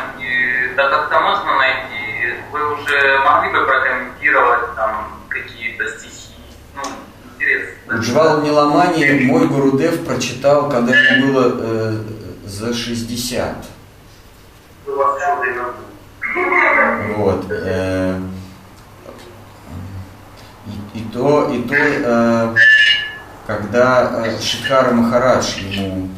[0.77, 6.35] да как-то можно найти вы уже могли бы прокомментировать там какие-то стихи?
[6.77, 6.83] Ну,
[7.35, 7.95] интересно.
[7.95, 11.97] Джвал Ниламани мой Гурудев прочитал, когда ему было э,
[12.45, 13.57] за 60.
[14.87, 15.21] У вас
[17.17, 17.45] Вот.
[17.51, 18.21] Э,
[20.95, 22.55] и, и то, и то, э,
[23.49, 26.11] когда э, Шикара Махарадж ему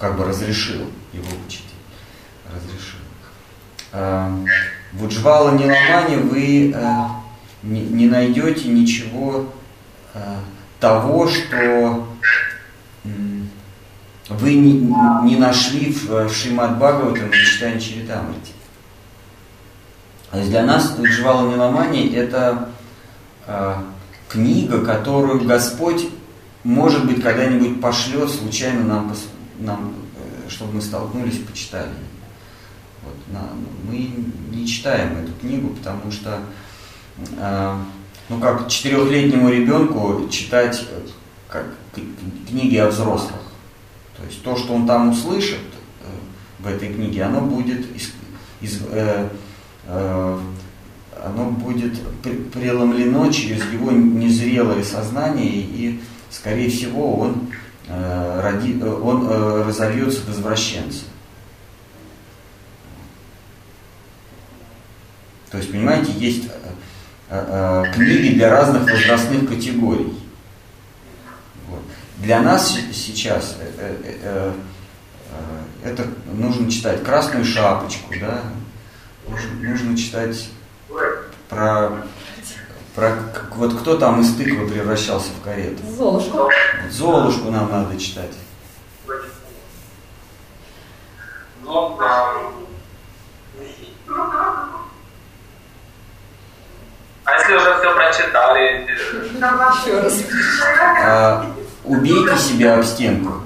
[0.00, 1.64] как бы разрешил его учить.
[2.52, 2.98] Разрешил.
[3.92, 4.28] Э,
[4.94, 7.04] в Уджвала Ниламане вы э,
[7.62, 9.46] не, найдете ничего
[10.14, 10.38] э,
[10.80, 12.08] того, что
[14.28, 18.52] вы не, нашли в, Шримад Бхагаватам и читании Чаритамрити.
[20.32, 22.70] То есть для нас Уджвала Ниламани это
[24.28, 26.08] книга, которую Господь,
[26.64, 29.14] может быть, когда-нибудь пошлет случайно нам,
[29.58, 31.90] нам э, чтобы мы столкнулись почитали.
[33.02, 33.48] Вот, на,
[33.88, 34.10] мы
[34.50, 36.40] не читаем эту книгу, потому что,
[37.38, 37.76] э,
[38.28, 41.00] ну, как четырехлетнему ребенку читать э,
[41.48, 41.66] как,
[42.48, 43.40] книги о взрослых.
[44.16, 45.60] То есть то, что он там услышит
[46.02, 46.06] э,
[46.58, 48.12] в этой книге, оно будет из,
[48.60, 49.28] из, э,
[49.86, 50.40] э,
[51.24, 51.98] оно будет
[52.52, 56.00] преломлено через его незрелое сознание и,
[56.30, 57.50] скорее всего, он,
[57.88, 61.04] э, роди, он э, разовьется в извращенца.
[65.50, 66.50] То есть, понимаете, есть э,
[67.30, 70.14] э, э, книги для разных возрастных категорий.
[72.18, 73.56] Для нас сейчас
[75.84, 78.42] это нужно читать красную шапочку, да,
[79.62, 80.48] нужно читать
[81.48, 81.90] про,
[82.94, 83.12] про
[83.54, 85.82] вот кто там из тыквы превращался в карету.
[85.86, 86.50] Золушку.
[86.90, 88.32] Золушку нам надо читать.
[97.24, 98.88] А если уже все прочитали?
[99.84, 100.14] Еще раз.
[101.04, 101.46] А,
[101.84, 103.42] убейте себя об стенку.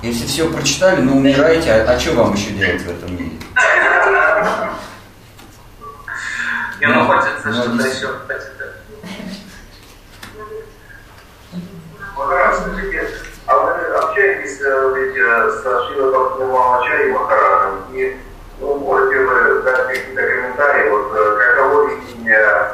[0.00, 3.32] Если все прочитали, ну умираете, а, а что вам еще делать в этом мире?
[6.80, 8.78] Не, ну, хочется что-то еще почитать.
[12.14, 13.08] Скажите,
[13.46, 18.16] а вы общаетесь э, ведь э, с Шилой Бахтумовичем Махарадом, и
[18.60, 22.72] ну, можете вы дать какие-то комментарии, вот э, каково видение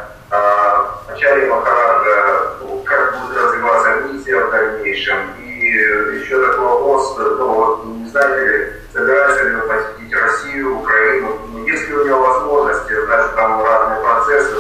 [1.08, 5.43] Ачари Махараджа, ну, как будет развиваться миссия дальнейшем?
[5.64, 11.28] И еще такой вопрос, ну вот, не знаете ли, собирается ли он посетить Россию, Украину,
[11.52, 14.54] ну, есть ли у него возможности, даже там разные процессы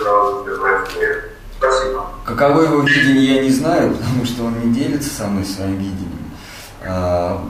[0.58, 1.24] происходят?
[1.58, 2.06] Спасибо.
[2.24, 6.30] Каково его видение, я не знаю, потому что он не делится со мной своим видением.
[6.86, 7.44] А,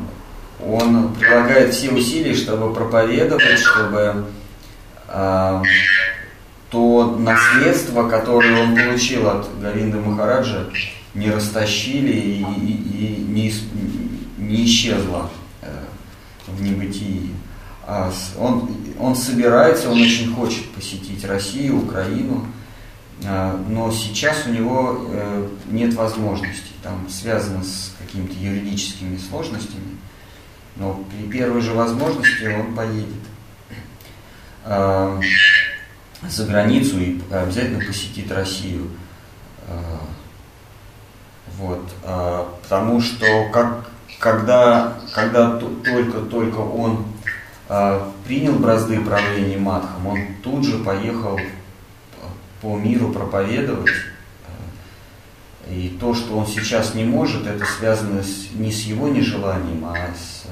[0.61, 4.25] он прилагает все усилия, чтобы проповедовать, чтобы
[5.09, 5.63] а,
[6.71, 10.67] то наследство, которое он получил от Говинда Махараджа,
[11.15, 13.53] не растащили и, и, и не,
[14.37, 15.31] не исчезло
[15.63, 15.85] э,
[16.47, 17.31] в небытии.
[17.87, 22.47] А он, он собирается, он очень хочет посетить Россию, Украину,
[23.25, 29.99] а, но сейчас у него э, нет возможности, там связано с какими-то юридическими сложностями,
[30.77, 33.09] но при первой же возможности он поедет
[36.27, 38.89] за границу и обязательно посетит Россию.
[41.61, 47.07] А, вот, потому что как, когда, когда только-только он
[48.27, 51.39] принял бразды правления Матхом, он тут же поехал
[52.61, 53.91] по миру проповедовать.
[55.71, 59.97] И то, что он сейчас не может, это связано с, не с его нежеланием, а
[60.15, 60.45] с,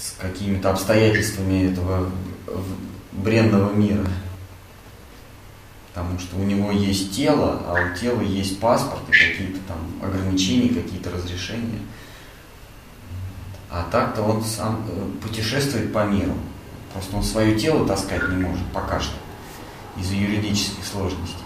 [0.00, 2.08] с какими-то обстоятельствами этого
[3.10, 4.06] бренного мира.
[5.92, 10.68] Потому что у него есть тело, а у тела есть паспорт и какие-то там ограничения,
[10.68, 11.80] какие-то разрешения.
[13.70, 16.34] А так-то он сам э, путешествует по миру.
[16.92, 19.14] Просто он свое тело таскать не может пока что
[19.96, 21.44] из-за юридических сложностей.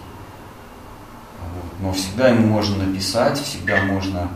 [1.40, 1.80] Вот.
[1.80, 4.30] Но всегда ему можно написать, всегда можно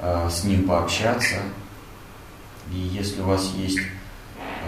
[0.00, 1.36] э, с ним пообщаться.
[2.72, 3.78] И если у вас есть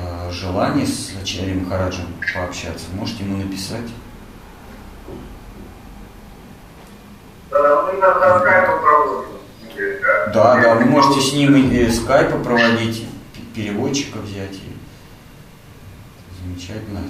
[0.00, 3.88] э, желание с Ачарьей Махараджем пообщаться, можете ему написать.
[10.32, 13.06] Да, да, вы можете с ним и скайпа проводить,
[13.54, 14.54] переводчика взять.
[14.54, 14.76] И
[16.42, 17.00] замечательно.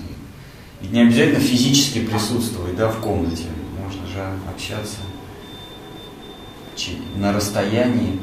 [0.81, 3.45] Ведь не обязательно физически присутствовать да, в комнате.
[3.83, 4.99] Можно же общаться
[7.17, 8.21] на расстоянии.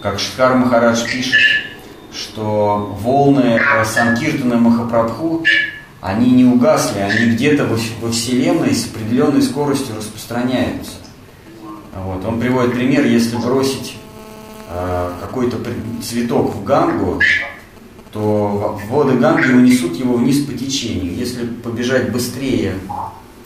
[0.00, 1.40] Как Шкар Махарадж пишет,
[2.12, 5.44] что волны Санкиртана Махапрабху,
[6.04, 10.92] они не угасли, они где-то во Вселенной с определенной скоростью распространяются.
[11.94, 12.22] Вот.
[12.26, 13.96] Он приводит пример, если бросить
[14.68, 15.56] э, какой-то
[16.02, 17.22] цветок в Гангу,
[18.12, 21.14] то воды Ганги унесут его вниз по течению.
[21.14, 22.74] Если побежать быстрее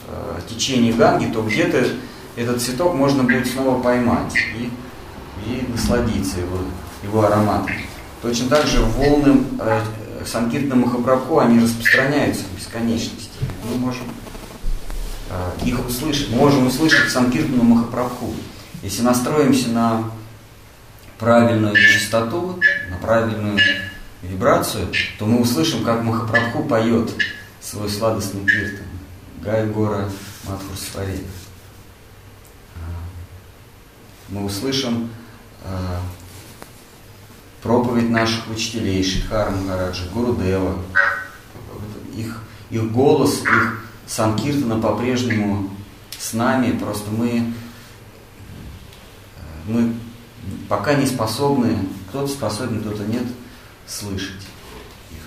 [0.09, 1.87] э, течение Ганги, то где-то
[2.35, 4.69] этот цветок можно будет снова поймать и,
[5.49, 6.59] и насладиться его,
[7.05, 7.77] его ароматом.
[8.21, 9.81] Точно так же волны э,
[10.29, 13.31] Санкиртна Махапрабху, они распространяются в бесконечности.
[13.65, 14.05] Мы можем
[15.31, 18.35] э, их услышать, мы можем услышать Санкиртну Махапрабху.
[18.83, 20.11] Если настроимся на
[21.19, 22.61] правильную частоту,
[22.91, 23.59] на правильную
[24.23, 24.89] вибрацию,
[25.19, 27.11] то мы услышим, как Махапрабху поет
[27.61, 28.87] свой сладостный киртан.
[29.43, 30.09] Гай Гора
[30.45, 31.21] Мадхурсваре.
[34.29, 35.11] Мы услышим
[35.65, 35.99] э,
[37.63, 40.79] проповедь наших учителей, Шихара Махараджа, Гурудева.
[42.15, 42.41] Их,
[42.71, 45.71] их голос, их санкиртана по-прежнему
[46.19, 47.53] с нами, просто мы,
[49.67, 49.95] мы
[50.69, 51.79] пока не способны,
[52.09, 53.25] кто-то способен, кто-то нет,
[53.87, 54.43] слышать
[55.11, 55.23] их.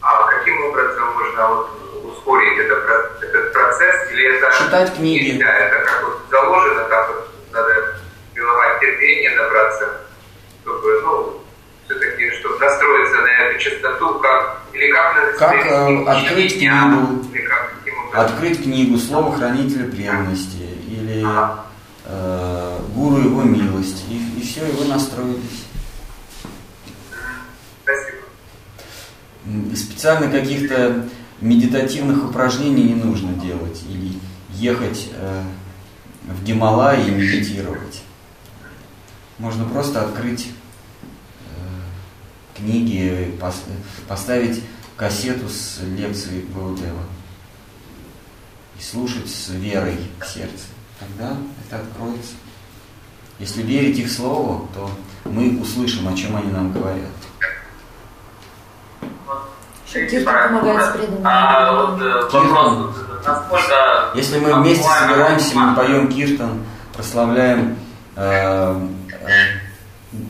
[0.00, 4.12] А каким образом можно вот ускорить этот, этот процесс?
[4.12, 5.32] Или это Читать книги.
[5.32, 5.50] Нельзя?
[5.50, 7.98] Это как вот заложено, как вот надо
[8.34, 10.00] прилагать терпение, набраться,
[10.88, 11.40] чтобы, ну,
[11.86, 17.74] все-таки, чтобы настроиться на эту частоту, как, или как Как э, открыть книгу, или как,
[18.14, 21.24] открыть книгу «Слово хранителя преданности» или
[22.04, 24.04] э, гуру его милость.
[24.08, 25.64] И, и все, и вы настроились.
[27.82, 29.76] Спасибо.
[29.76, 31.08] Специально каких-то
[31.40, 34.14] медитативных упражнений не нужно делать или
[34.50, 35.42] ехать э,
[36.24, 38.02] в Гималай и медитировать.
[39.38, 40.50] Можно просто открыть
[42.58, 43.62] книги, пос,
[44.08, 44.62] поставить
[44.96, 47.02] кассету с лекцией Гурудева
[48.78, 50.66] и слушать с верой в сердце
[50.98, 51.36] тогда
[51.66, 52.34] это откроется.
[53.38, 54.90] Если верить их слову, то
[55.24, 57.06] мы услышим, о чем они нам говорят.
[59.92, 61.22] Киртан помогает с преданными.
[61.24, 64.10] А вот э, вопрос, насколько...
[64.14, 66.62] Если мы вместе собираемся, мы поем киртан,
[66.92, 67.76] прославляем
[68.16, 68.88] э,
[69.22, 69.28] э,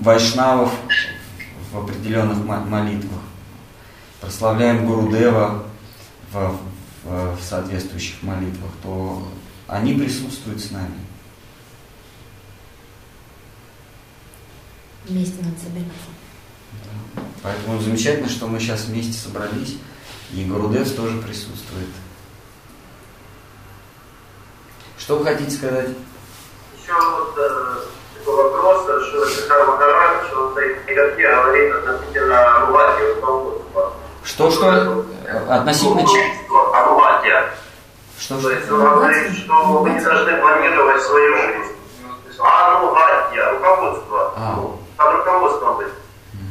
[0.01, 0.73] вайшнавов
[1.73, 3.21] в определенных молитвах,
[4.21, 5.65] прославляем Гурудева
[6.33, 6.59] в, в
[7.09, 9.27] в, соответствующих молитвах, то
[9.67, 10.99] они присутствуют с нами.
[15.07, 16.11] Вместе надо собираться.
[16.85, 17.23] Да.
[17.43, 19.79] Поэтому замечательно, что мы сейчас вместе собрались,
[20.33, 21.89] и Гурудев тоже присутствует.
[24.99, 25.91] Что вы хотите сказать?
[26.79, 27.35] Еще вот
[28.19, 33.93] э, такой вопрос, что Махарадж, что в Игорке говорит относительно Рувати, руководства.
[34.25, 35.05] Что, что?
[35.49, 36.75] Относительно чего?
[36.75, 37.51] Аруватия.
[38.19, 38.51] Что, То что?
[38.51, 41.73] есть он говорит, что вы не должны планировать свою жизнь.
[42.39, 44.33] Аруватия, руководство.
[44.37, 44.65] А.
[44.97, 45.89] Под руководством быть.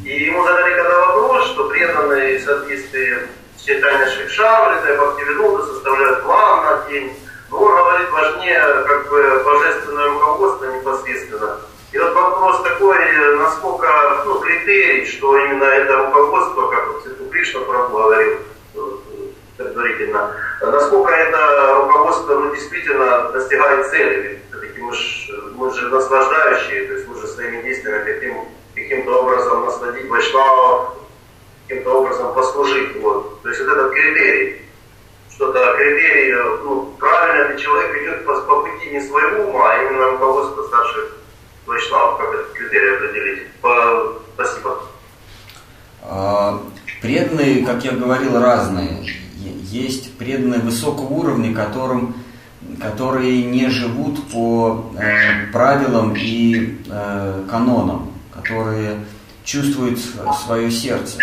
[0.03, 3.27] И ему задали когда вопрос, что преданные в соответствии
[3.57, 7.13] с читанием Шикшаврита, Бхактивинода составляют план на день.
[7.49, 11.57] Но он говорит, важнее как бы божественное руководство непосредственно.
[11.91, 12.97] И вот вопрос такой,
[13.37, 18.39] насколько ну, критерий, что именно это руководство, как вот Ситу Кришна говорил
[19.55, 24.41] предварительно, насколько это руководство ну, действительно достигает цели.
[24.61, 28.45] Ведь мы, ж, мы же наслаждающие, то есть мы же своими действиями хотим
[28.75, 30.95] каким-то образом насладить Вайшнава,
[31.67, 33.01] каким-то образом послужить.
[33.01, 33.41] Вот.
[33.41, 34.61] То есть вот этот критерий,
[35.37, 36.33] что-то критерий,
[36.63, 41.17] ну, правильно ли человек идет по, по пути не своего ума, а именно руководства старших
[41.67, 43.51] Вайшнавов, как этот критерий определить.
[43.61, 44.13] По...
[44.33, 44.79] Спасибо.
[46.01, 46.59] А,
[47.01, 49.05] Преданные, как я говорил, разные.
[49.35, 52.15] Есть преданные высокого уровня, которым,
[52.81, 59.05] которые не живут по э, правилам и э, канонам, которые
[59.43, 59.99] чувствуют
[60.43, 61.19] свое сердце.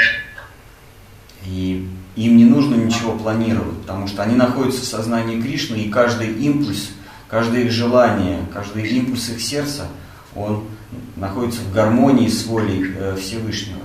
[1.45, 6.32] И им не нужно ничего планировать, потому что они находятся в сознании Кришны, и каждый
[6.35, 6.91] импульс,
[7.28, 9.89] каждое их желание, каждый импульс их сердца,
[10.36, 10.65] он
[11.16, 13.81] находится в гармонии с волей э, Всевышнего.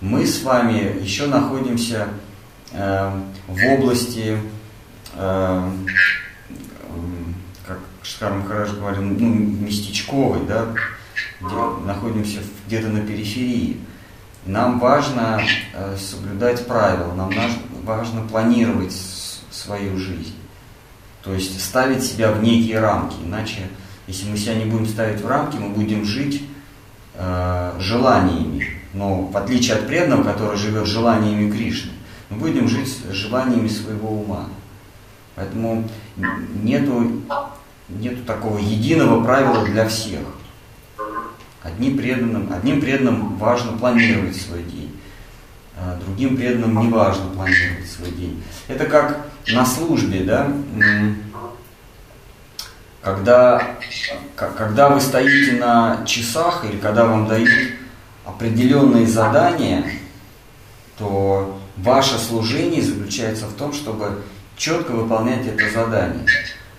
[0.00, 2.08] Мы с вами еще находимся
[2.72, 4.38] э, в области,
[5.14, 5.70] э,
[7.66, 10.66] как Шкар Махарадж говорил, ну, местечковой, да,
[11.40, 13.80] где находимся где-то на периферии.
[14.48, 15.42] Нам важно
[15.74, 17.30] э, соблюдать правила, нам
[17.84, 18.96] важно планировать
[19.50, 20.34] свою жизнь.
[21.22, 23.16] То есть ставить себя в некие рамки.
[23.22, 23.68] Иначе,
[24.06, 26.44] если мы себя не будем ставить в рамки, мы будем жить
[27.12, 28.66] э, желаниями.
[28.94, 31.92] Но в отличие от преданного, который живет желаниями Кришны,
[32.30, 34.46] мы будем жить желаниями своего ума.
[35.34, 35.86] Поэтому
[36.62, 37.20] нету,
[37.90, 40.22] нету такого единого правила для всех.
[41.68, 44.98] Одним преданным, одним преданным важно планировать свой день,
[45.76, 48.42] а другим преданным не важно планировать свой день.
[48.68, 50.50] Это как на службе, да,
[53.02, 53.76] когда,
[54.34, 57.48] когда вы стоите на часах или когда вам дают
[58.24, 59.84] определенные задания,
[60.98, 64.22] то ваше служение заключается в том, чтобы
[64.56, 66.26] четко выполнять это задание.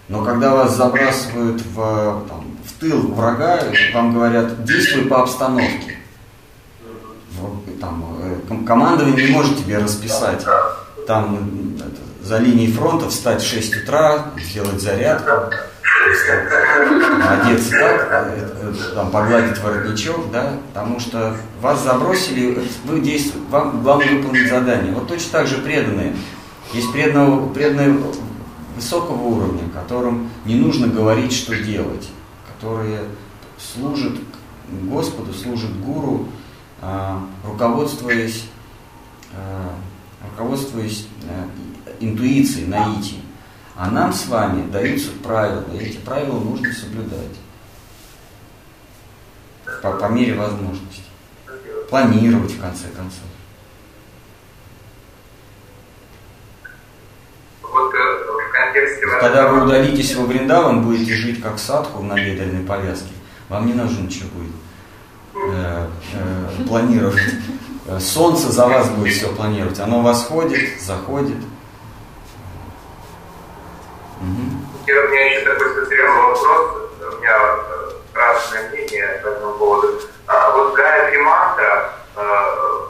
[0.10, 2.49] Но когда вас забрасывают в, там,
[2.80, 3.60] тыл врага,
[3.94, 5.98] вам говорят, действуй по обстановке.
[7.80, 10.46] Там, э, ком- командование не может тебе расписать.
[11.08, 15.32] Там м, это, за линией фронта встать в 6 утра, сделать зарядку,
[17.30, 23.82] одеться так, э, э, там, погладить воротничок, да, потому что вас забросили, вы действуете, вам
[23.82, 24.92] главное выполнить задание.
[24.94, 26.14] Вот точно так же преданные.
[26.74, 27.98] Есть преданного, преданные
[28.76, 32.08] высокого уровня, которым не нужно говорить, что делать,
[32.60, 33.06] которые
[33.58, 34.14] служат
[34.68, 36.28] Господу, служат Гуру,
[36.82, 38.50] а, руководствуясь,
[39.34, 39.74] а,
[40.30, 41.48] руководствуясь а,
[42.02, 43.22] интуицией, наитием.
[43.76, 47.38] А нам с вами даются правила, и эти правила нужно соблюдать
[49.82, 51.04] по, по мере возможности.
[51.90, 53.24] Планировать в конце концов.
[57.64, 59.06] Вот э, в контексте...
[59.08, 63.12] вот Когда вы удалитесь во Вриндаван, будете жить как садху в набедренной повязке,
[63.50, 64.52] вам не нужно ничего будет
[65.54, 67.20] э, э, планировать.
[68.00, 69.80] Солнце за вас будет все планировать.
[69.80, 71.38] Оно восходит, заходит.
[74.86, 80.00] Кира, у меня еще такой созрел вопрос, у меня э, разное мнение по этому поводу.
[80.28, 82.22] А, вот Гая Примантра, э,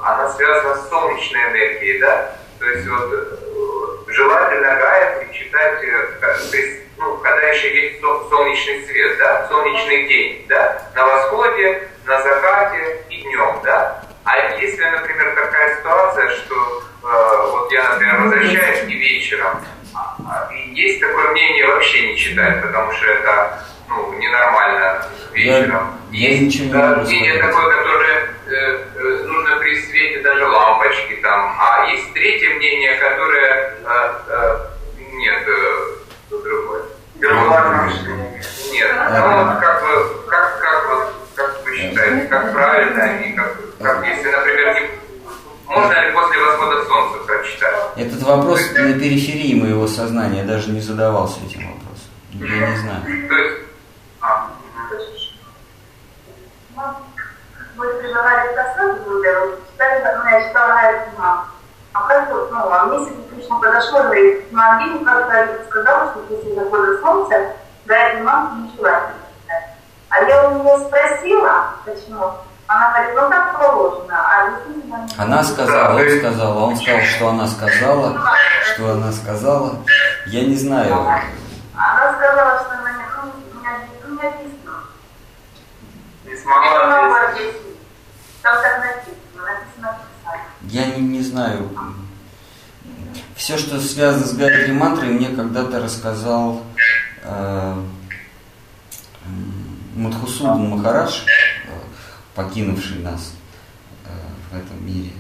[0.04, 2.36] она связана с солнечной энергией, да?
[2.60, 5.19] То есть вот э, желательно Гая
[5.50, 10.82] читать, э, как- при- ну, когда еще есть со- солнечный свет, да, солнечный день, да,
[10.96, 14.02] на восходе, на закате и днем, да.
[14.26, 19.64] А если, например, такая ситуация, что э, вот я, например, возвращаюсь и вечером,
[19.96, 20.16] а-
[20.50, 25.04] а, и есть такое мнение вообще не читать, потому что это ну, ненормально
[25.34, 25.98] вечером.
[26.12, 27.56] Я есть да, мнение сказать.
[27.56, 31.56] такое, которое э, э, нужно при свете даже лампочки там.
[31.60, 34.58] А есть третье мнение, которое э, э,
[35.20, 36.84] нет, это другое.
[37.20, 38.42] Первоклассное
[38.72, 43.58] Нет, ну вот как бы, как, как, вот, как вы считаете, как правильно и как,
[43.82, 44.90] как если, например, не
[45.68, 47.76] можно ли после восхода солнца прочитать?
[47.98, 52.10] Этот вопрос на периферии моего сознания, я даже не задавался этим вопросом.
[52.32, 53.28] Я не знаю.
[53.28, 53.62] То есть,
[54.22, 54.50] а.
[57.76, 59.34] Мы к сосуду, я
[59.76, 61.46] читала, я читала,
[61.94, 66.56] а как вот, ну, а мне если Кришна подошел, говорит, Ангелу как-то сказала, что после
[66.56, 67.54] захода солнца
[67.86, 69.16] Гарри Туман нежелательно.
[70.10, 72.34] А я у нее спросила, почему,
[72.68, 74.98] она говорит, ну так положено, а действительно...
[74.98, 78.22] не Она сказала, он сказал, а он сказал, что она сказала,
[78.66, 79.76] что она сказала.
[80.28, 80.94] Я не знаю.
[80.94, 84.84] Она сказала, что она не, не, не, написано.
[86.26, 87.80] не смогла объяснить.
[88.44, 89.98] Там так написано, написано.
[90.64, 91.70] Я не, не знаю.
[93.36, 96.64] Все, что связано с Гайатри мантрой, мне когда-то рассказал
[97.24, 97.84] э,
[99.26, 101.70] м, Мадхусудан Махарадж, э,
[102.36, 103.34] покинувший нас
[104.06, 104.10] э,
[104.52, 105.12] в этом мире.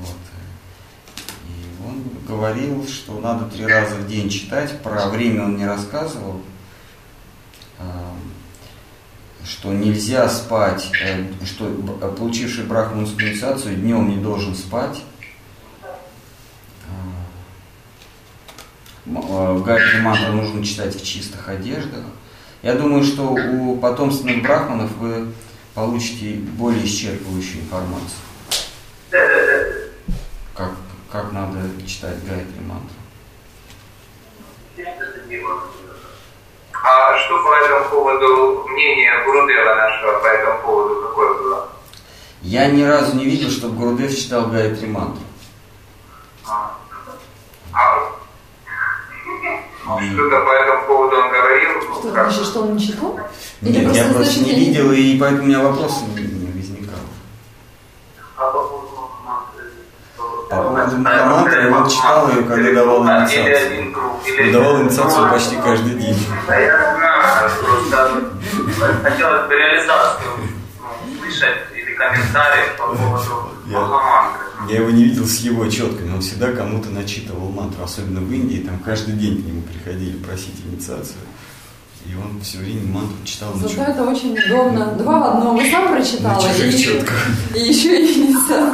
[0.00, 0.16] Вот.
[1.48, 4.82] И он говорил, что надо три раза в день читать.
[4.82, 6.40] Про время он не рассказывал.
[7.78, 7.82] Э,
[9.44, 11.66] что нельзя спать, э, что
[12.18, 15.02] получивший брахманскую инициацию днем не должен спать.
[19.06, 22.04] М- э, Гайатри мантру нужно читать в чистых одеждах.
[22.62, 25.32] Я думаю, что у потомственных брахманов вы
[25.74, 28.18] получите более исчерпывающую информацию,
[30.54, 30.72] как,
[31.10, 32.99] как надо читать Гайатри мантру.
[36.82, 41.68] А что по этому поводу, мнение Гурудева нашего по этому поводу какое было?
[42.42, 45.22] Я ни разу не видел, чтобы Гурудев читал Гайатри мантру.
[46.46, 46.74] А,
[47.72, 48.10] а
[50.00, 51.70] что-то по этому поводу он говорил?
[52.00, 52.30] Что, как?
[52.30, 53.20] значит, что он не читал?
[53.60, 57.00] Нет, я просто не видел, и поэтому у меня вопросов не, не возникало.
[58.36, 59.64] А по поводу Махамантры?
[60.90, 63.94] Поводу Махамантры, он читал ее, когда давал инициацию.
[64.52, 66.16] давал инициацию почти каждый день.
[66.48, 70.30] Да я знаю, просто хотелось бы реализацию
[71.16, 74.46] услышать или комментарии по поводу Я- Махамантры.
[74.68, 78.58] Я его не видел с его четками, он всегда кому-то начитывал мантру, особенно в Индии,
[78.66, 81.16] там каждый день к нему приходили просить инициацию.
[82.06, 83.88] И он все время мантру читал на Зато чётках.
[83.90, 84.86] это очень удобно.
[84.96, 85.60] Два в одном.
[85.60, 87.26] И сам На прочитала, чужих и, четках.
[87.54, 88.72] и еще и инициация.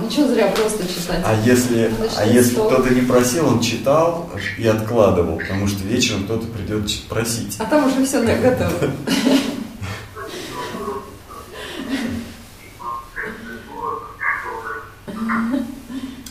[0.00, 1.22] Ну что зря просто читать.
[1.24, 6.46] А если, а если кто-то не просил, он читал и откладывал, потому что вечером кто-то
[6.46, 7.56] придет просить.
[7.58, 8.92] А там уже все готово.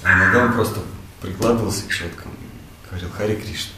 [0.03, 0.79] А иногда он просто
[1.21, 3.73] прикладывался к четкам и говорил Хари Кришна.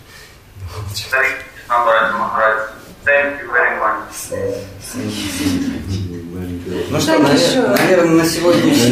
[3.06, 4.10] Thank you very much.
[6.90, 7.62] Ну что, навер- еще.
[7.68, 8.90] наверное, на сегодня все.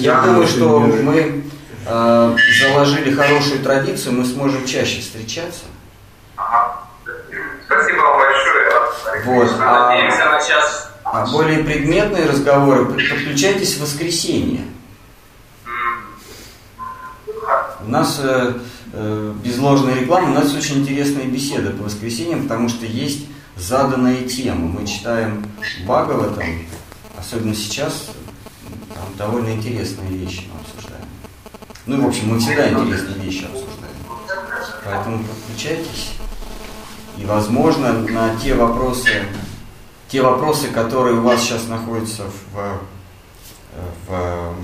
[0.00, 1.42] Я думаю, что мы
[1.86, 5.64] э, заложили хорошую традицию, мы сможем чаще встречаться.
[6.36, 6.78] Ага.
[7.66, 8.72] Спасибо вам большое.
[9.24, 9.56] Вот.
[9.60, 10.90] А, Надеемся на час.
[11.04, 14.64] а более предметные разговоры под- подключайтесь в воскресенье.
[17.84, 18.52] У нас э,
[18.92, 23.26] э, без ложной рекламы, у нас очень интересные беседы по воскресеньям, потому что есть
[23.56, 24.68] заданные темы.
[24.80, 25.44] Мы читаем
[25.84, 26.44] Бхагаватам,
[27.18, 28.10] особенно сейчас,
[28.94, 31.04] там довольно интересные вещи мы обсуждаем.
[31.86, 33.92] Ну и в общем, мы всегда интересные вещи обсуждаем.
[34.84, 36.12] Поэтому подключайтесь.
[37.18, 39.10] И, возможно, на те вопросы,
[40.08, 42.78] те вопросы, которые у вас сейчас находятся в,
[44.08, 44.54] в,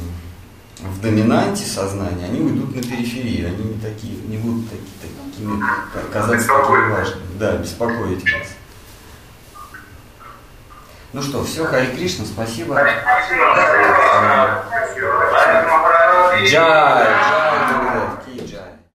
[0.80, 4.82] в доминанте сознания, они уйдут на периферию, они не такие, не будут таки-
[5.30, 7.22] такими ка- казаться такими важными.
[7.38, 8.48] Да, беспокоить вас.
[11.14, 12.74] Ну что, все, Хари Кришна, спасибо.
[12.74, 13.54] Спасибо.
[16.44, 17.57] Джай, джай.